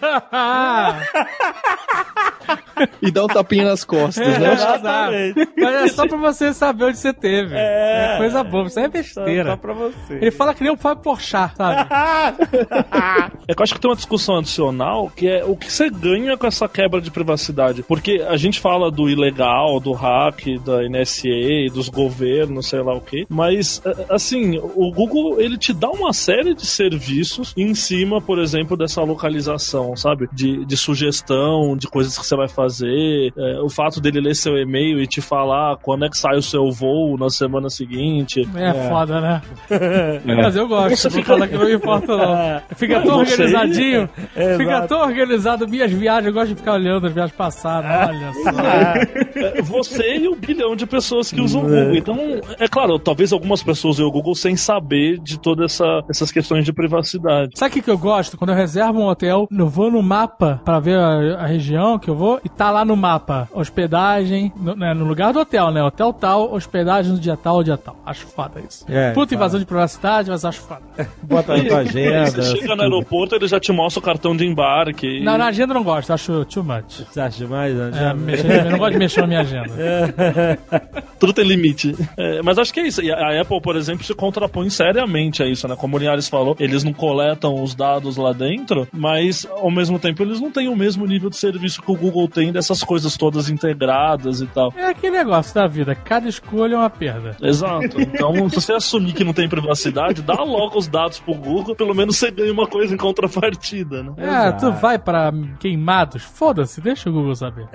[3.00, 4.52] E dá um tapinha nas costas, É, né?
[4.54, 5.48] Exatamente.
[5.56, 7.54] Mas é só pra você saber onde você teve.
[7.56, 9.50] É, coisa boba, isso é Só, besteira.
[9.50, 10.14] só pra você.
[10.14, 11.88] Ele fala que nem o Fábio Porchat, sabe?
[13.48, 16.36] É que eu acho que tem uma discussão adicional que é o que você ganha
[16.36, 17.82] com essa quebra de privacidade.
[17.82, 23.00] Porque a gente fala do ilegal, do hack, da NSA, dos governos, sei lá o
[23.00, 23.26] quê.
[23.28, 28.38] Mas, é, assim, o Google, ele te dá uma série de serviços em cima, por
[28.38, 30.28] exemplo, dessa localização, sabe?
[30.32, 32.71] De, de sugestão, de coisas que você vai fazer.
[32.80, 36.42] É, o fato dele ler seu e-mail e te falar quando é que sai o
[36.42, 38.48] seu voo na semana seguinte.
[38.54, 39.42] É, foda, né?
[40.24, 42.62] Mas eu gosto, Você vou fica- falar que não me importa não.
[42.76, 45.68] Fica tão organizadinho, É, fica tão organizado.
[45.68, 49.21] Minhas viagens, eu gosto de ficar olhando as viagens passadas, olha só.
[49.34, 51.94] É, você e o bilhão de pessoas que usam o Google.
[51.96, 52.18] Então,
[52.58, 56.64] é claro, talvez algumas pessoas usem o Google sem saber de todas essa, essas questões
[56.64, 57.52] de privacidade.
[57.56, 58.36] Sabe o que, que eu gosto?
[58.36, 62.08] Quando eu reservo um hotel, eu vou no mapa pra ver a, a região que
[62.10, 65.82] eu vou e tá lá no mapa hospedagem, no, né, no lugar do hotel, né?
[65.82, 67.96] Hotel tal, hospedagem no dia tal, dia tal.
[68.06, 68.84] Acho foda isso.
[68.88, 69.34] É, Puta tá.
[69.36, 70.82] invasão de privacidade, mas acho foda.
[71.22, 72.30] Bota na tua agenda.
[72.30, 75.06] Você chega no aeroporto, ele já te mostra o cartão de embarque.
[75.06, 77.04] e- Na, na agenda eu não gosto, acho too much.
[77.10, 77.74] Você acha demais?
[77.74, 77.90] Né?
[77.94, 79.72] É, mexer- eu não gosto de mexer na minha agenda.
[81.18, 81.94] Tudo tem limite.
[82.16, 83.00] É, mas acho que é isso.
[83.02, 85.76] E a Apple, por exemplo, se contrapõe seriamente a isso, né?
[85.76, 90.22] Como o Linhares falou, eles não coletam os dados lá dentro, mas ao mesmo tempo
[90.22, 93.48] eles não têm o mesmo nível de serviço que o Google tem dessas coisas todas
[93.48, 94.72] integradas e tal.
[94.76, 97.36] É aquele negócio da vida, cada escolha é uma perda.
[97.40, 98.00] Exato.
[98.00, 101.94] Então, se você assumir que não tem privacidade, dá logo os dados pro Google, pelo
[101.94, 104.12] menos você ganha uma coisa em contrapartida, né?
[104.16, 107.68] É, tu vai pra queimados, foda-se, deixa o Google saber.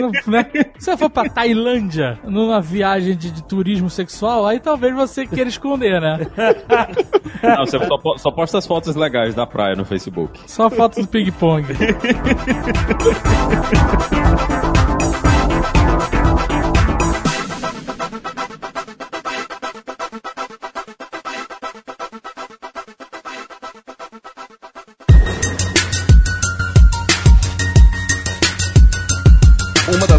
[0.00, 0.43] Não, né?
[0.78, 5.48] Se você for pra Tailândia, numa viagem de, de turismo sexual, aí talvez você queira
[5.48, 6.18] esconder, né?
[7.42, 10.40] Não, você só, só posta as fotos legais da praia no Facebook.
[10.46, 11.66] Só fotos do ping-pong.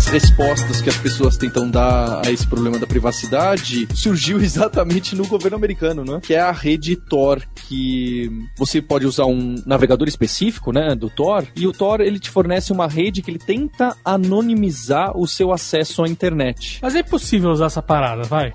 [0.05, 5.25] Das respostas que as pessoas tentam dar a esse problema da privacidade surgiu exatamente no
[5.25, 6.19] governo americano, né?
[6.21, 11.47] Que é a rede Tor, que você pode usar um navegador específico, né, do Tor,
[11.55, 16.03] e o Tor ele te fornece uma rede que ele tenta anonimizar o seu acesso
[16.03, 16.77] à internet.
[16.81, 18.51] Mas é impossível usar essa parada, vai.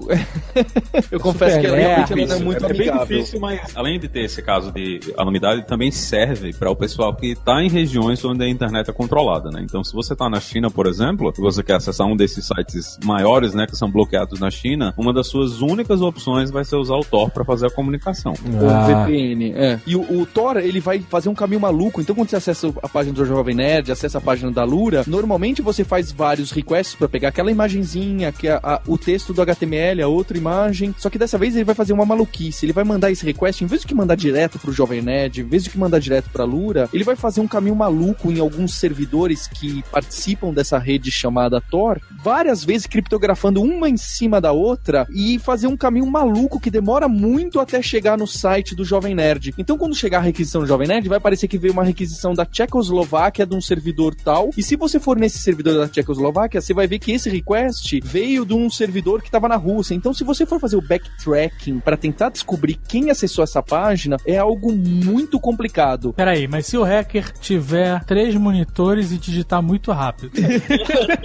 [1.11, 3.77] Eu confesso que ela, super realmente ela não é Difícil, muito é bem difícil, mas
[3.77, 7.69] além de ter esse caso de anonimidade, também serve para o pessoal que está em
[7.69, 9.61] regiões onde a internet é controlada, né?
[9.65, 13.55] Então, se você está na China, por exemplo, você quer acessar um desses sites maiores,
[13.55, 17.05] né, que são bloqueados na China, uma das suas únicas opções vai ser usar o
[17.05, 18.33] Tor para fazer a comunicação.
[18.33, 19.81] O VPN, é.
[19.87, 22.01] E o, o Tor, ele vai fazer um caminho maluco.
[22.01, 25.63] Então, quando você acessa a página do Jovem Nerd, acessa a página da Lura, normalmente
[25.63, 30.03] você faz vários requests pra pegar aquela imagenzinha, que é a- o texto do HTML,
[30.03, 30.95] a outra imagem.
[30.99, 32.65] Só que dessa vez ele vai fazer uma maluquice.
[32.67, 35.45] Ele vai mandar esse request, em vez de que mandar direto pro Jovem Nerd, em
[35.45, 38.75] vez de que mandar direto pra Lura, ele vai fazer um caminho maluco em alguns
[38.75, 41.30] servidores que participam dessa rede chamada
[41.71, 46.71] Tor, várias vezes criptografando uma em cima da outra e fazer um caminho maluco que
[46.71, 49.55] demora muito até chegar no site do Jovem Nerd.
[49.57, 52.45] Então, quando chegar a requisição do Jovem Nerd, vai parecer que veio uma requisição da
[52.45, 54.51] Tchecoslováquia de um servidor tal.
[54.57, 58.45] E se você for nesse servidor da Tchecoslováquia, você vai ver que esse request veio
[58.45, 59.95] de um servidor que estava na Rússia.
[59.95, 64.39] Então, se você for fazer o backtracking para tentar descobrir quem acessou essa página, é
[64.39, 66.13] algo muito complicado.
[66.13, 70.33] Peraí, mas se o hacker tiver três monitores e digitar muito rápido.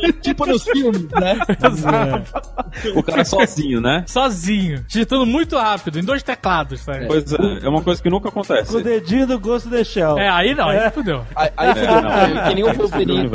[0.22, 1.38] tipo nos filmes, né?
[2.96, 4.04] O cara sozinho, né?
[4.08, 4.84] Sozinho.
[4.88, 7.06] Digitando muito rápido, em dois teclados, sabe?
[7.08, 8.72] Pois é, é uma coisa que nunca acontece.
[8.72, 10.18] Com o dedinho do Ghost in the Shell.
[10.18, 11.24] É, aí não, aí fudeu.
[11.36, 13.30] Aí, aí É, não, é, que nem o Wolverine.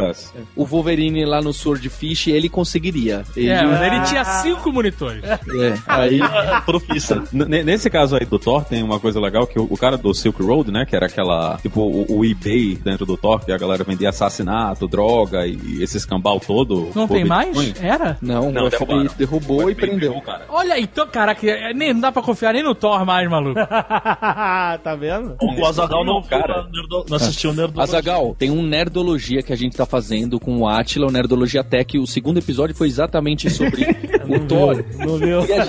[0.56, 3.22] O Wolverine lá no Swordfish, ele conseguiria.
[3.36, 5.22] Ele, É, mas ele tinha cinco monitores.
[5.24, 5.38] é,
[5.86, 6.20] aí
[6.66, 7.22] Profissa.
[7.32, 10.12] N- Nesse caso aí do Thor, tem uma coisa legal que o, o cara do
[10.14, 13.58] Silk Road, né, que era aquela, tipo, o, o eBay dentro do Thor, que a
[13.58, 16.88] galera vendia assassinato, droga e esse escambau todo.
[16.94, 17.56] Não tem mais?
[17.56, 17.86] Bitcoin.
[17.86, 18.18] Era?
[18.20, 19.14] não, Não, o FBI derrubaram.
[19.16, 20.20] derrubou O e prendeu.
[20.20, 20.46] cara.
[20.48, 23.54] Olha, então, caraca, é, nem, não dá pra confiar nem no Thor mais, maluco.
[24.82, 25.36] tá vendo?
[25.40, 26.46] O Azagal não, Cara.
[26.54, 26.62] cara.
[26.72, 27.80] Nerdo, não assistiu o Nerdo.
[27.80, 31.98] Azagal, tem um Nerdologia que a gente tá fazendo com o Atila, o Nerdologia Tech.
[31.98, 33.82] O segundo episódio foi exatamente sobre
[34.28, 34.84] o Thor.
[34.98, 35.44] Não viu?
[35.46, 35.64] E a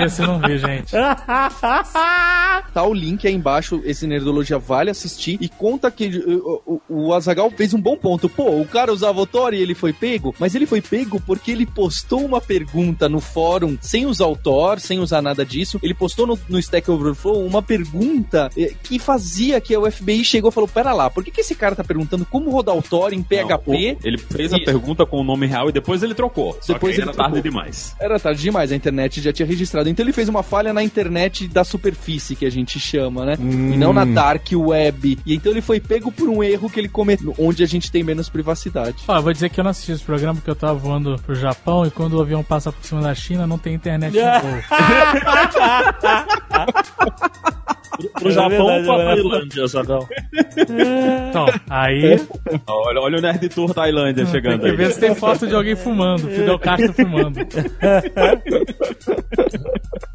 [0.00, 0.92] gente Esse eu não vi, gente.
[2.72, 7.06] tá o link aí embaixo, esse Nerdologia vale assistir e conta que uh, o, o,
[7.08, 8.28] o Azagal fez um bom ponto.
[8.28, 11.50] Pô, o cara usava o Thor e ele foi pego, mas ele foi pego porque
[11.50, 15.78] ele postou uma pergunta no fórum sem usar o Thor, sem usar nada disso.
[15.82, 20.50] Ele postou no, no Stack Overflow uma pergunta eh, que fazia que o FBI chegou
[20.50, 23.12] e falou: Pera lá, por que, que esse cara tá perguntando como rodar o Thor
[23.12, 23.98] em Não, PHP?
[24.02, 24.64] o- ele fez a Isso.
[24.64, 26.56] pergunta com o nome real e depois ele trocou.
[26.60, 27.50] Só Depois que aí ele era tarde trocou.
[27.50, 27.94] demais.
[28.00, 29.88] Era tarde demais, a internet já tinha registrado.
[29.88, 33.36] Então ele fez uma falha na internet da superfície, que a gente chama, né?
[33.40, 35.18] E não na dark web.
[35.24, 38.02] E então ele foi pego por um erro que ele cometeu, onde a gente tem
[38.02, 38.96] menos privacidade.
[39.08, 41.84] Ó, eu vou dizer que eu não assisti programa porque eu tava voando pro Japão
[41.84, 44.62] e quando o avião passa por cima da China não tem internet no voo.
[48.12, 49.14] Pro Japão verdade, ou pra é.
[49.16, 50.08] Tailândia, Azagal?
[51.30, 52.20] Então, aí
[52.66, 54.76] Olha, olha o Nerd Tour Tailândia tem chegando que aí.
[54.76, 56.28] ver se tem foto de alguém fumando.
[56.28, 57.38] Fidel Castro fumando.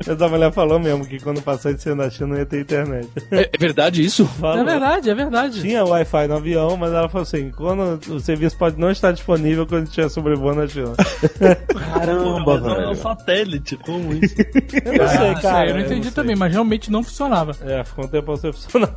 [0.08, 3.08] Essa mulher falou mesmo que quando passou de ser na China não ia ter internet.
[3.32, 4.26] É, é verdade isso?
[4.26, 4.58] Falou.
[4.60, 5.62] É verdade, é verdade.
[5.62, 9.66] Tinha Wi-Fi no avião, mas ela falou assim: quando o serviço pode não estar disponível
[9.66, 10.94] quando estiver sobrevoando a China.
[11.94, 14.36] Caramba, Mas é um satélite, como isso?
[14.84, 15.70] Eu não sei, Ah, cara.
[15.70, 16.12] eu não entendi sei.
[16.12, 17.56] também, mas realmente não funcionava.
[17.62, 18.96] É, ficou um tempo sem funcionar.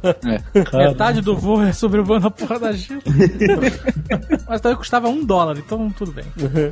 [0.72, 3.00] Metade do voo é sobrevoando a porra da China.
[4.48, 6.24] mas também custava um dólar, então tudo bem.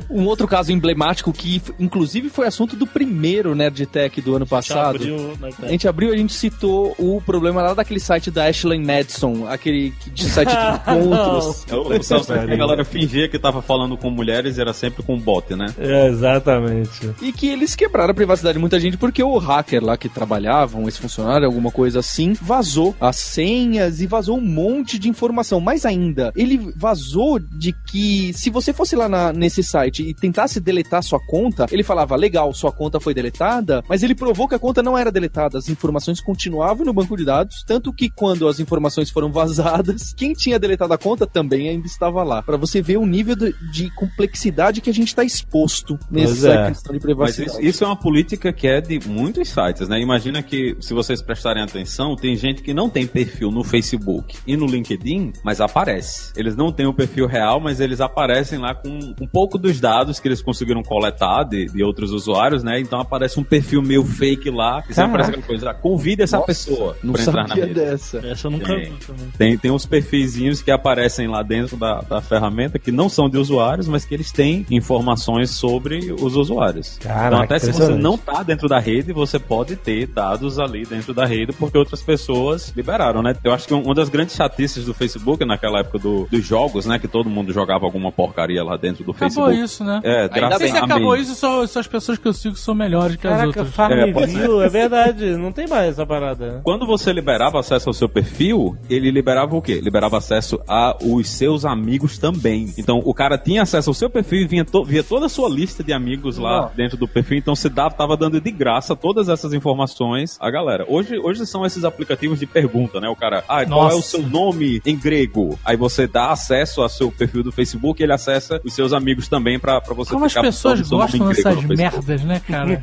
[0.09, 4.95] Um outro caso emblemático que, inclusive, foi assunto do primeiro Nerd Tech do ano passado.
[4.95, 8.45] abriu na A gente abriu e a gente citou o problema lá daquele site da
[8.47, 10.55] Ashley Madison, aquele que- de site de
[10.91, 11.65] encontros.
[11.69, 15.03] É o o Celso, a galera fingia que tava falando com mulheres e era sempre
[15.03, 15.67] com bot, né?
[15.77, 17.09] É, exatamente.
[17.21, 20.77] E que eles quebraram a privacidade de muita gente porque o hacker lá que trabalhava,
[20.77, 25.59] um ex-funcionário, alguma coisa assim, vazou as senhas e vazou um monte de informação.
[25.59, 30.59] Mais ainda, ele vazou de que se você fosse lá na- nesse site e tentasse
[30.59, 34.59] deletar sua conta, ele falava, legal, sua conta foi deletada, mas ele provou que a
[34.59, 35.57] conta não era deletada.
[35.57, 40.33] As informações continuavam no banco de dados, tanto que quando as informações foram vazadas, quem
[40.33, 42.41] tinha deletado a conta também ainda estava lá.
[42.41, 46.67] Pra você ver o nível de, de complexidade que a gente está exposto nessa é.
[46.69, 47.51] questão de Mas privacidade.
[47.51, 49.99] isso, isso é uma política que é de muitos sites, né?
[49.99, 54.55] Imagina que, se vocês prestarem atenção, tem gente que não tem perfil no Facebook e
[54.55, 56.31] no LinkedIn, mas aparece.
[56.35, 60.19] Eles não têm o perfil real, mas eles aparecem lá com um pouco dos dados
[60.19, 62.79] que eles conseguiram coletar de, de outros usuários, né?
[62.79, 66.47] Então aparece um perfil meio fake lá, e sempre aparece aquela coisa, convide essa Nossa,
[66.47, 67.73] pessoa Não pra entrar na rede.
[67.73, 68.17] dessa.
[68.25, 68.91] Essa eu nunca Tem.
[68.91, 69.27] vi também.
[69.37, 73.37] Tem, tem uns perfizinhos que aparecem lá dentro da, da ferramenta que não são de
[73.37, 76.97] usuários, mas que eles têm informações sobre os usuários.
[77.01, 80.85] Caraca, então, até se você não tá dentro da rede, você pode ter dados ali
[80.85, 83.35] dentro da rede, porque outras pessoas liberaram, né?
[83.43, 86.99] Eu acho que uma das grandes chatices do Facebook naquela época do- dos jogos, né?
[86.99, 89.63] Que todo mundo jogava alguma porcaria lá dentro do Acabou Facebook.
[89.63, 90.01] isso, né?
[90.03, 90.83] É, Ainda Não sei se bem.
[90.83, 93.67] acabou isso, só, só as pessoas que eu sigo são melhores que as Caraca, outras.
[93.67, 95.25] É, Farmville, é, verdade.
[95.37, 96.61] Não tem mais essa parada.
[96.63, 99.79] Quando você liberava acesso ao seu perfil, ele liberava o quê?
[99.81, 102.73] Liberava acesso a os seus amigos também.
[102.77, 105.49] Então, o cara tinha acesso ao seu perfil e vinha to- via toda a sua
[105.49, 107.37] lista de amigos lá dentro do perfil.
[107.37, 110.85] Então, você dava, tava dando de graça todas essas informações à galera.
[110.87, 113.07] Hoje, hoje são esses aplicativos de pergunta, né?
[113.09, 113.95] O cara, ah, qual Nossa.
[113.95, 115.57] é o seu nome em grego?
[115.65, 119.27] Aí você dá acesso ao seu perfil do Facebook e ele acessa os seus amigos
[119.27, 122.81] também pra, pra você Como as pessoas gostam dessas merdas, né, cara?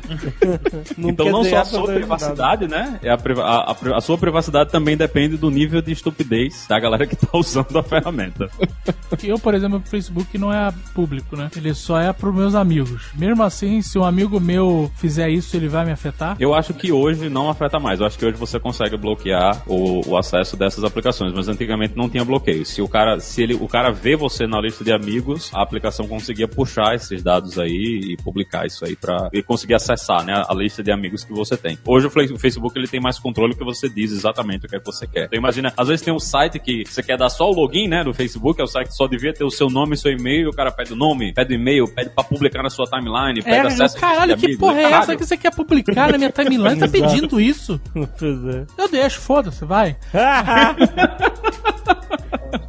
[1.09, 2.99] Então quer não só a sua privacidade, né?
[3.03, 7.15] É a, a- a sua privacidade também depende do nível de estupidez da galera que
[7.15, 8.49] tá usando a ferramenta.
[9.23, 11.49] Eu, por exemplo, o Facebook não é público, né?
[11.55, 13.09] Ele só é pros meus amigos.
[13.15, 16.35] Mesmo assim, se um amigo meu fizer isso, ele vai me afetar?
[16.39, 17.99] Eu acho que hoje não afeta mais.
[17.99, 22.09] Eu acho que hoje você consegue bloquear o, o acesso dessas aplicações, mas antigamente não
[22.09, 22.65] tinha bloqueio.
[22.65, 26.07] Se o cara, se ele, o cara vê você na lista de amigos, a aplicação
[26.07, 27.71] conseguia puxar esses dados aí
[28.11, 31.55] e publicar isso aí para e conseguir acessar, né, a lista de amigos que você
[31.57, 31.77] tem.
[31.85, 34.85] Hoje o Facebook ele tem mais controle que você diz exatamente o que é que
[34.85, 35.25] você quer.
[35.25, 38.03] Então imagina, às vezes tem um site que você quer dar só o login, né,
[38.03, 40.45] do Facebook, é o site que só devia ter o seu nome e seu e-mail,
[40.45, 43.41] e o cara pede o nome, pede o e-mail, pede pra publicar na sua timeline,
[43.41, 44.59] pede É, acesso à lista caralho, que amigos.
[44.59, 45.03] porra é Caralho.
[45.03, 46.79] essa que você quer publicar na minha timeline?
[46.79, 47.79] Tá pedindo isso?
[47.93, 48.65] Pois é.
[48.77, 49.95] Eu deixo, foda-se, vai.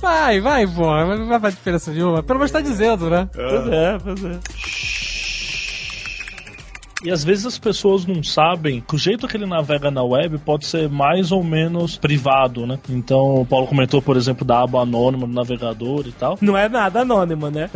[0.00, 1.16] Vai, vai, porra.
[1.16, 2.22] Não vai fazer diferença nenhuma.
[2.22, 3.28] Pelo menos tá dizendo, né?
[3.32, 4.38] Pois é, pois é.
[7.04, 10.38] E às vezes as pessoas não sabem que o jeito que ele navega na web
[10.38, 12.78] pode ser mais ou menos privado, né?
[12.88, 16.38] Então o Paulo comentou, por exemplo, da aba anônima do navegador e tal.
[16.40, 17.68] Não é nada anônimo, né?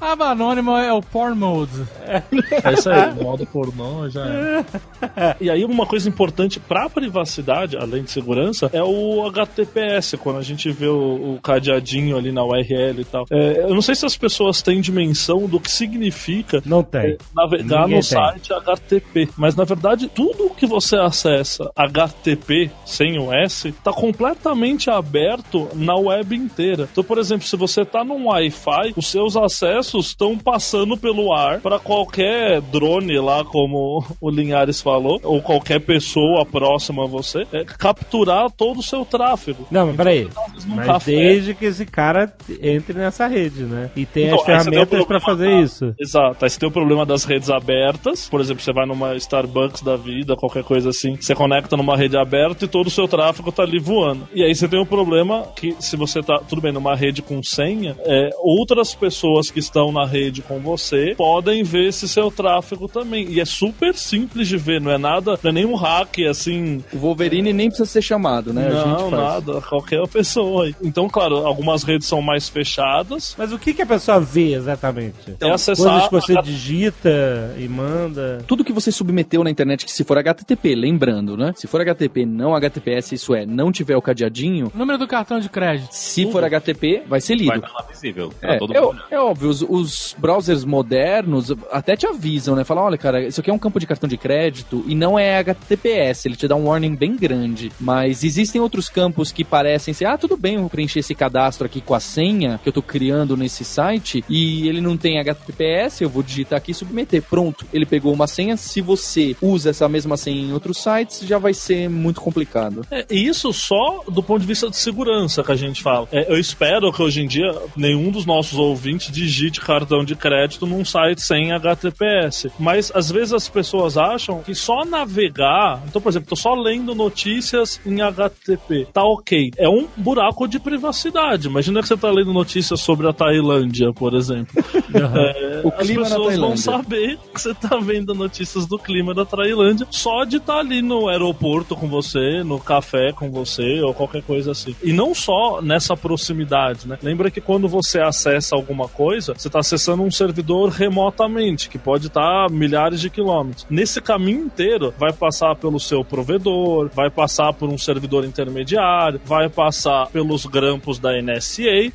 [0.00, 1.82] A aba anônima é o porn mode.
[2.06, 5.36] É isso aí, modo pornô já é.
[5.40, 10.42] E aí uma coisa importante pra privacidade, além de segurança, é o HTTPS, quando a
[10.42, 13.24] gente vê o, o cadeadinho ali na URL e tal.
[13.30, 17.16] É, eu não sei se as pessoas têm dimensão do que significa Não tem.
[17.34, 18.02] navegar Ninguém no tem.
[18.02, 19.28] site HTTP.
[19.36, 25.94] Mas na verdade, tudo que você acessa HTTP sem o S está completamente aberto na
[25.96, 26.88] web inteira.
[26.90, 31.60] Então, por exemplo, se você está num Wi-Fi, os seus acessos estão passando pelo ar
[31.60, 37.64] para qualquer drone lá, como o Linhares falou, ou qualquer pessoa próxima a você, é,
[37.64, 39.66] capturar todo o seu tráfego.
[39.70, 40.28] Não, mas peraí.
[40.66, 41.10] num Mas café.
[41.12, 43.90] desde que esse cara entre nessa rede, né?
[43.96, 45.94] E tem Então, as o ferramentas pra problema fazer da- isso.
[45.98, 46.44] Exato.
[46.44, 48.21] Aí você tem o problema das redes abertas.
[48.28, 51.16] Por exemplo, você vai numa Starbucks da vida, qualquer coisa assim.
[51.16, 54.28] Você conecta numa rede aberta e todo o seu tráfego tá ali voando.
[54.34, 57.42] E aí você tem o problema que se você tá, tudo bem, numa rede com
[57.42, 62.88] senha, é, outras pessoas que estão na rede com você podem ver esse seu tráfego
[62.88, 63.26] também.
[63.28, 66.82] E é super simples de ver, não é nada, não é nenhum hack assim.
[66.92, 68.66] O Wolverine nem precisa ser chamado, né?
[68.66, 69.22] a não, gente faz.
[69.22, 70.68] nada, qualquer pessoa.
[70.82, 73.34] Então, claro, algumas redes são mais fechadas.
[73.38, 75.36] Mas o que, que a pessoa vê exatamente?
[75.40, 78.11] é acessar Coisas que você a- digita e manda.
[78.46, 81.52] Tudo que você submeteu na internet, que se for HTTP, lembrando, né?
[81.56, 85.48] Se for HTTP, não HTTPS, isso é, não tiver o cadeadinho, Número do cartão de
[85.48, 85.92] crédito.
[85.92, 87.48] se for HTTP, vai ser lido.
[87.48, 88.32] Vai estar lá visível.
[88.42, 89.02] É, todo é, mundo.
[89.10, 92.64] é óbvio, os, os browsers modernos até te avisam, né?
[92.64, 95.38] Falam, olha, cara, isso aqui é um campo de cartão de crédito e não é
[95.38, 97.70] HTTPS, ele te dá um warning bem grande.
[97.80, 101.66] Mas existem outros campos que parecem ser, ah, tudo bem, eu vou preencher esse cadastro
[101.66, 106.02] aqui com a senha que eu tô criando nesse site e ele não tem HTTPS,
[106.02, 107.22] eu vou digitar aqui e submeter.
[107.22, 111.20] Pronto, ele pegou pegou uma senha, se você usa essa mesma senha em outros sites,
[111.20, 112.84] já vai ser muito complicado.
[112.90, 116.08] É, e isso só do ponto de vista de segurança que a gente fala.
[116.10, 120.66] É, eu espero que hoje em dia nenhum dos nossos ouvintes digite cartão de crédito
[120.66, 122.50] num site sem HTTPS.
[122.58, 125.80] Mas às vezes as pessoas acham que só navegar.
[125.86, 128.88] Então, por exemplo, tô só lendo notícias em HTTP.
[128.92, 129.52] Tá ok.
[129.56, 131.46] É um buraco de privacidade.
[131.46, 134.52] Imagina que você tá lendo notícias sobre a Tailândia, por exemplo.
[135.12, 139.86] É, O as pessoas vão saber que você tá vendo notícias do clima da Tailândia
[139.90, 144.52] só de estar ali no aeroporto com você, no café com você ou qualquer coisa
[144.52, 144.74] assim.
[144.82, 146.98] E não só nessa proximidade, né?
[147.02, 152.06] Lembra que quando você acessa alguma coisa, você está acessando um servidor remotamente, que pode
[152.06, 153.66] estar a milhares de quilômetros.
[153.68, 159.48] Nesse caminho inteiro, vai passar pelo seu provedor, vai passar por um servidor intermediário, vai
[159.48, 161.92] passar pelos grampos da NSA,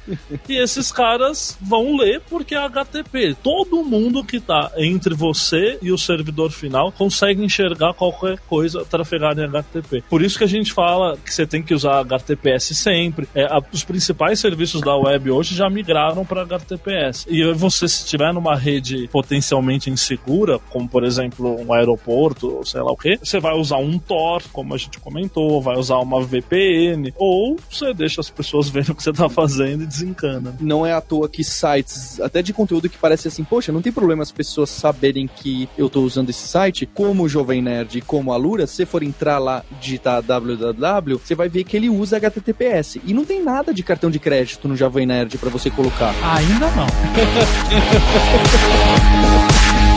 [0.47, 3.35] e esses caras vão ler porque é HTTP.
[3.41, 9.41] Todo mundo que tá entre você e o servidor final consegue enxergar qualquer coisa trafegada
[9.41, 10.03] em HTTP.
[10.09, 13.27] Por isso que a gente fala que você tem que usar HTTPS sempre.
[13.35, 17.25] É, a- os principais serviços da web hoje já migraram para HTTPS.
[17.29, 22.81] E você, se estiver numa rede potencialmente insegura, como por exemplo um aeroporto, ou sei
[22.81, 26.21] lá o que, você vai usar um Tor, como a gente comentou, vai usar uma
[26.23, 30.55] VPN, ou você deixa as pessoas verem o que você tá fazendo e desencana.
[30.59, 33.91] Não é à toa que sites, até de conteúdo que parece assim, poxa, não tem
[33.91, 38.31] problema as pessoas saberem que eu tô usando esse site, como Jovem Nerd e como
[38.31, 42.17] a Lura, se você for entrar lá, digitar www, você vai ver que ele usa
[42.17, 43.01] HTTPS.
[43.05, 46.13] E não tem nada de cartão de crédito no Jovem Nerd pra você colocar.
[46.23, 46.87] Ainda não.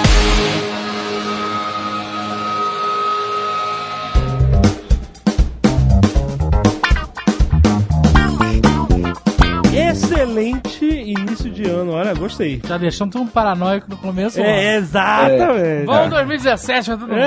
[9.73, 12.61] Excelente início de ano, olha, gostei.
[12.67, 14.41] Já deixando todo um paranoico no começo.
[14.41, 15.87] É, exatamente.
[15.87, 17.21] Vamos 2017, vai todo mundo.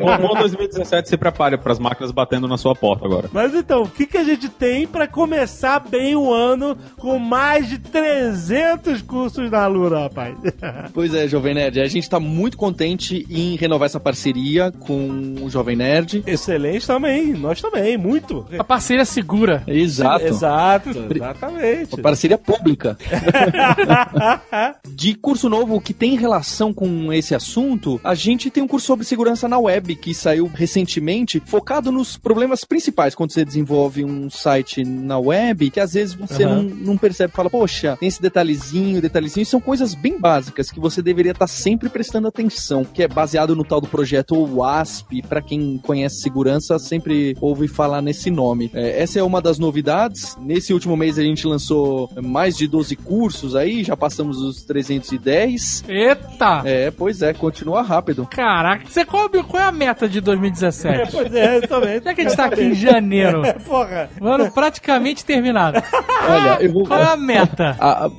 [0.00, 3.28] Bom, bom 2017, se prepare para as máquinas batendo na sua porta agora.
[3.32, 7.68] Mas então, o que, que a gente tem pra começar bem o ano com mais
[7.68, 10.36] de 300 cursos na Lura, rapaz?
[10.92, 15.48] Pois é, Jovem Nerd, a gente tá muito contente em renovar essa parceria com o
[15.48, 16.22] Jovem Nerd.
[16.26, 18.46] Excelente também, nós também, muito.
[18.58, 19.62] A parceria segura.
[19.66, 20.24] Exato.
[20.24, 21.99] Exato, exatamente.
[22.00, 22.98] Parceria pública.
[24.88, 29.04] De curso novo que tem relação com esse assunto, a gente tem um curso sobre
[29.04, 34.84] segurança na web que saiu recentemente, focado nos problemas principais quando você desenvolve um site
[34.84, 36.62] na web, que às vezes você Aham.
[36.62, 41.02] não, não percebe, fala, poxa, tem esse detalhezinho, detalhezinho, são coisas bem básicas que você
[41.02, 45.78] deveria estar sempre prestando atenção, que é baseado no tal do projeto WASP, para quem
[45.78, 48.70] conhece segurança, sempre ouve falar nesse nome.
[48.74, 50.36] É, essa é uma das novidades.
[50.40, 51.89] Nesse último mês a gente lançou
[52.22, 55.84] mais de 12 cursos aí, já passamos os 310.
[55.88, 56.62] Eita!
[56.64, 58.26] É, pois é, continua rápido.
[58.26, 61.12] Caraca, você qual, qual é a meta de 2017?
[61.12, 62.00] Pois é, eu também.
[62.02, 64.10] Já que a gente tá aqui em janeiro, Porra.
[64.20, 65.82] o ano praticamente terminado.
[66.28, 66.86] Olha, eu vou.
[66.86, 67.76] Qual é a meta?
[67.78, 68.10] A, a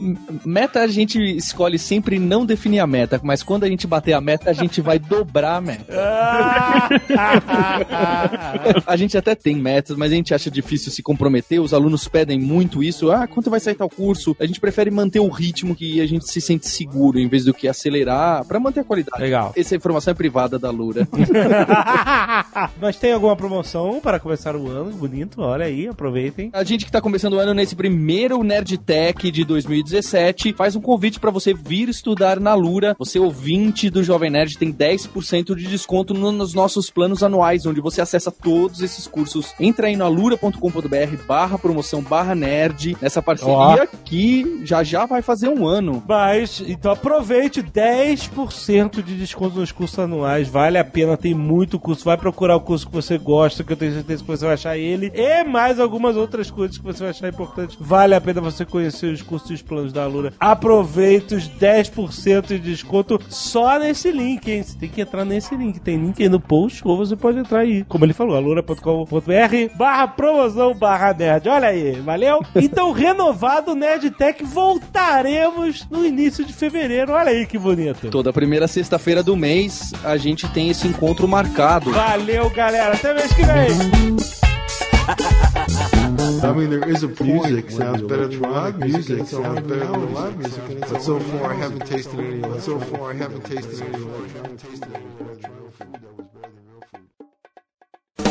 [0.45, 4.21] meta a gente escolhe sempre não definir a meta, mas quando a gente bater a
[4.21, 5.91] meta, a gente vai dobrar a meta.
[8.85, 11.61] A gente até tem metas, mas a gente acha difícil se comprometer.
[11.61, 13.11] Os alunos pedem muito isso.
[13.11, 14.35] Ah, quanto vai sair tal curso?
[14.39, 17.53] A gente prefere manter o ritmo que a gente se sente seguro, em vez do
[17.53, 19.21] que acelerar, pra manter a qualidade.
[19.21, 19.53] Legal.
[19.55, 21.07] Essa informação é privada da Lura.
[22.81, 24.91] Mas tem alguma promoção para começar o ano?
[24.91, 26.49] Bonito, olha aí, aproveitem.
[26.53, 30.81] A gente que tá começando o ano nesse primeiro Nerd Tech de 2017 faz um
[30.81, 32.95] convite pra você vir estudar na Lura.
[32.97, 37.81] Você ouvinte do Jovem Nerd tem 10% de desconto no- nos nossos planos anuais, onde
[37.81, 39.53] você acessa todos esses cursos.
[39.59, 45.49] Entra aí no alura.com.br barra promoção barra nerd nessa parceria que já já vai fazer
[45.49, 46.03] um ano.
[46.07, 50.47] Mas, então aproveite 10% de desconto nos cursos anuais.
[50.47, 52.05] Vale a pena, tem muito curso.
[52.05, 54.77] Vai procurar o curso que você gosta, que eu tenho certeza que você vai achar
[54.77, 55.11] ele.
[55.13, 57.77] E mais algumas outras coisas que você vai achar importantes.
[57.79, 60.33] Vale a pena você conhecer os cursos e os planos da Lura.
[60.39, 64.63] Aproveite os 10% de desconto só nesse link, hein?
[64.63, 65.79] Você tem que entrar nesse link.
[65.79, 67.83] Tem link aí no post ou você pode entrar aí.
[67.85, 71.49] Como ele falou, alura.com.br barra promoção barra nerd.
[71.49, 72.41] Olha aí, valeu?
[72.55, 72.91] Então,
[73.31, 77.13] renovado Nerd Tech, voltaremos no início de fevereiro.
[77.13, 78.09] Olha aí que bonito.
[78.09, 81.91] Toda primeira sexta-feira do mês a gente tem esse encontro marcado.
[81.91, 82.93] Valeu, galera.
[82.93, 83.71] Até mês que vem.
[86.43, 89.25] I mean, there is a music sounds better than live music.
[89.27, 90.61] Sounds better than live music.
[90.89, 92.41] But so far, I haven't tasted any.
[92.41, 94.05] But so far, I haven't tasted any.
[94.33, 95.05] Haven't tasted any.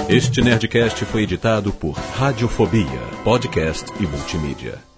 [0.09, 4.89] Este Nerdcast foi editado por Radiofobia, podcast e multimídia.